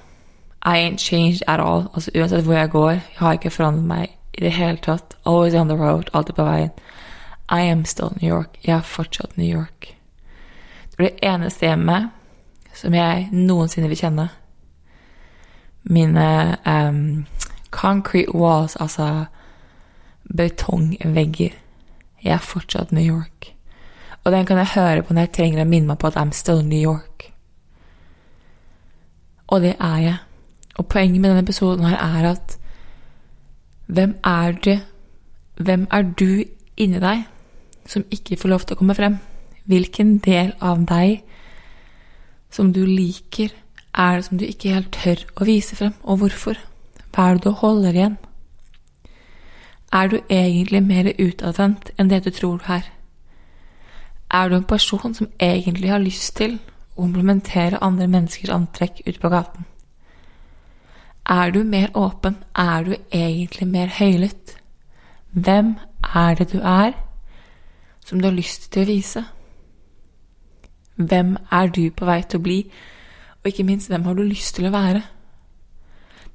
I 0.62 0.76
ain't 0.78 0.98
changed 0.98 1.42
at 1.48 1.60
all. 1.60 1.88
Altså 1.94 2.10
uansett 2.14 2.44
hvor 2.44 2.54
jeg 2.54 2.70
går, 2.70 2.90
jeg 2.90 3.02
har 3.16 3.32
ikke 3.32 3.50
forandret 3.50 3.84
meg 3.84 4.18
i 4.34 4.40
det 4.40 4.52
hele 4.52 4.76
tatt. 4.76 5.16
Always 5.26 5.54
on 5.54 5.68
the 5.68 5.76
road, 5.76 6.10
alltid 6.12 6.34
på 6.34 6.44
veien. 6.44 6.70
I 7.50 7.60
am 7.60 7.84
still 7.84 8.08
New 8.22 8.36
York. 8.36 8.48
Jeg 8.64 8.76
er 8.76 8.82
fortsatt 8.82 9.36
New 9.36 9.58
York. 9.58 9.96
Det 10.90 10.96
blir 10.96 11.08
det 11.08 11.28
eneste 11.28 11.66
hjemmet 11.66 12.08
som 12.74 12.94
jeg 12.94 13.28
noensinne 13.32 13.88
vil 13.88 13.98
kjenne. 13.98 14.28
Mine 15.82 16.56
um, 16.66 17.26
concrete 17.72 18.34
walls, 18.34 18.76
altså 18.76 19.24
betongvegger. 20.36 21.50
Jeg 22.22 22.32
er 22.32 22.38
fortsatt 22.38 22.92
New 22.92 23.04
York. 23.04 23.54
Og 24.24 24.32
den 24.32 24.46
kan 24.46 24.60
jeg 24.60 24.74
høre 24.74 25.02
på 25.02 25.14
når 25.14 25.26
jeg 25.26 25.32
trenger 25.32 25.64
å 25.64 25.68
minne 25.68 25.90
meg 25.90 25.98
på 25.98 26.12
at 26.12 26.18
I'm 26.20 26.30
still 26.36 26.62
New 26.62 26.78
York. 26.78 27.32
Og 29.50 29.64
det 29.64 29.74
er 29.80 29.98
jeg. 30.04 30.16
Og 30.78 30.86
poenget 30.86 31.20
med 31.20 31.30
denne 31.30 31.42
episoden 31.42 31.84
her 31.84 31.98
er 31.98 32.30
at 32.30 32.58
hvem 33.86 34.16
er 34.24 34.52
det 34.52 34.80
Hvem 35.56 35.86
er 35.92 36.02
du 36.02 36.44
inni 36.80 36.98
deg 36.98 37.26
som 37.86 38.04
ikke 38.10 38.38
får 38.40 38.48
lov 38.48 38.62
til 38.64 38.74
å 38.74 38.78
komme 38.80 38.94
frem? 38.96 39.18
Hvilken 39.68 40.16
del 40.24 40.54
av 40.64 40.80
deg 40.88 41.20
som 42.50 42.72
du 42.72 42.80
liker, 42.88 43.52
er 43.92 44.16
det 44.16 44.24
som 44.24 44.40
du 44.40 44.46
ikke 44.48 44.72
helt 44.72 44.90
tør 44.96 45.20
å 45.36 45.44
vise 45.44 45.76
frem, 45.76 45.92
og 46.02 46.22
hvorfor? 46.22 46.56
Hva 47.12 47.28
er 47.28 47.34
det 47.38 47.44
du 47.44 47.50
holder 47.50 47.92
igjen? 47.92 48.18
Er 49.92 50.08
du 50.08 50.18
egentlig 50.30 50.82
mer 50.82 51.10
utadvendt 51.18 51.90
enn 51.98 52.08
det 52.08 52.22
du 52.24 52.30
tror 52.30 52.58
du 52.58 52.70
er? 52.72 52.86
Er 54.32 54.48
du 54.48 54.56
en 54.56 54.64
person 54.64 55.14
som 55.14 55.28
egentlig 55.40 55.90
har 55.92 56.00
lyst 56.00 56.36
til 56.36 56.56
å 56.96 57.04
implementere 57.04 57.82
andre 57.84 58.08
menneskers 58.08 58.54
antrekk 58.54 59.02
ute 59.06 59.20
på 59.20 59.28
gaten? 59.28 59.66
Er 61.28 61.50
du 61.50 61.62
mer 61.64 61.92
åpen? 61.94 62.36
Er 62.56 62.84
du 62.84 62.94
egentlig 63.12 63.68
mer 63.68 63.92
høylytt? 63.98 64.56
Hvem 65.32 65.76
er 66.14 66.34
det 66.34 66.52
du 66.52 66.58
er 66.60 66.92
som 68.04 68.20
du 68.20 68.26
har 68.26 68.36
lyst 68.36 68.72
til 68.72 68.82
å 68.82 68.90
vise? 68.90 69.24
Hvem 70.96 71.36
er 71.50 71.68
du 71.68 71.90
på 71.90 72.08
vei 72.08 72.22
til 72.22 72.40
å 72.40 72.42
bli, 72.42 72.58
og 73.42 73.46
ikke 73.46 73.64
minst, 73.64 73.88
hvem 73.88 74.04
har 74.04 74.14
du 74.14 74.22
lyst 74.22 74.54
til 74.56 74.66
å 74.68 74.74
være? 74.74 75.02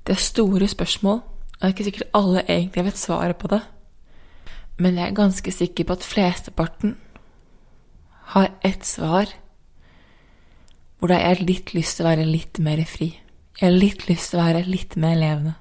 Det 0.07 0.13
er 0.15 0.23
store 0.23 0.67
spørsmål, 0.67 1.17
og 1.19 1.55
det 1.59 1.65
er 1.67 1.73
ikke 1.73 1.83
sikkert 1.83 2.13
alle 2.15 2.45
egentlig 2.47 2.83
vet 2.85 2.97
svaret 2.97 3.35
på 3.35 3.47
det. 3.51 3.59
Men 4.77 4.95
jeg 4.95 5.09
er 5.09 5.15
ganske 5.15 5.51
sikker 5.51 5.83
på 5.83 5.97
at 5.97 6.03
flesteparten 6.03 6.95
har 8.31 8.53
ett 8.63 8.85
svar 8.85 9.27
hvor 10.99 11.11
jeg 11.11 11.27
har 11.27 11.43
litt 11.43 11.73
lyst 11.75 11.97
til 11.97 12.05
å 12.05 12.09
være 12.09 12.25
litt 12.25 12.59
mer 12.63 12.85
fri. 12.87 13.09
Jeg 13.59 13.67
har 13.67 13.75
litt 13.75 14.07
lyst 14.07 14.31
til 14.31 14.39
å 14.39 14.45
være 14.45 14.63
litt 14.65 14.95
mer 14.95 15.19
levende. 15.19 15.53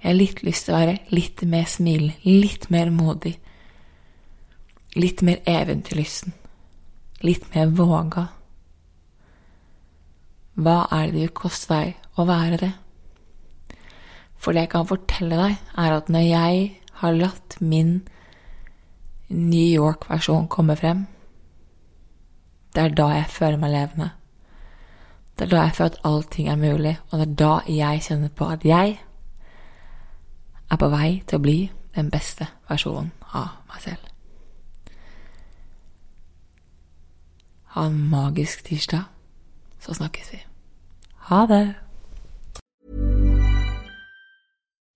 Jeg 0.00 0.08
har 0.08 0.18
litt 0.18 0.42
lyst 0.46 0.64
til 0.64 0.74
å 0.74 0.78
være 0.78 0.98
litt 1.10 1.42
mer 1.42 1.68
smilende, 1.68 2.16
litt 2.24 2.70
mer 2.70 2.90
modig. 2.90 3.36
Litt 4.96 5.22
mer 5.22 5.44
eventyrlysten. 5.44 6.34
Litt 7.22 7.48
mer 7.54 7.70
våga. 7.76 8.28
Hva 10.58 10.80
er 10.90 11.06
det 11.06 11.12
det 11.12 11.24
vil 11.26 11.34
koste 11.44 11.74
deg 11.74 12.18
å 12.18 12.26
være 12.26 12.62
det? 12.64 12.74
For 14.38 14.54
det 14.54 14.66
jeg 14.66 14.72
kan 14.74 14.86
fortelle 14.86 15.38
deg, 15.38 15.56
er 15.76 15.96
at 15.96 16.08
når 16.08 16.24
jeg 16.26 16.80
har 17.00 17.16
latt 17.16 17.58
min 17.60 18.08
New 19.28 19.66
York-versjon 19.66 20.48
komme 20.48 20.76
frem, 20.78 21.06
det 22.74 22.84
er 22.84 22.94
da 22.94 23.08
jeg 23.16 23.30
føler 23.34 23.58
meg 23.58 23.74
levende. 23.74 24.10
Det 25.38 25.46
er 25.46 25.50
da 25.50 25.64
jeg 25.66 25.74
føler 25.74 25.90
at 25.90 26.00
allting 26.04 26.48
er 26.48 26.56
mulig, 26.56 26.94
og 27.10 27.18
det 27.18 27.26
er 27.28 27.34
da 27.42 27.52
jeg 27.70 28.02
kjenner 28.06 28.28
på 28.28 28.48
at 28.50 28.64
jeg 28.64 28.98
er 30.70 30.76
på 30.76 30.88
vei 30.92 31.10
til 31.26 31.38
å 31.38 31.42
bli 31.42 31.58
den 31.96 32.10
beste 32.10 32.46
versjonen 32.68 33.10
av 33.34 33.58
meg 33.70 33.82
selv. 33.82 34.06
Ha 37.74 37.86
en 37.86 37.98
magisk 38.10 38.64
tirsdag, 38.66 39.04
så 39.80 39.94
snakkes 39.94 40.32
vi. 40.32 40.40
Ha 41.30 41.44
det! 41.46 41.87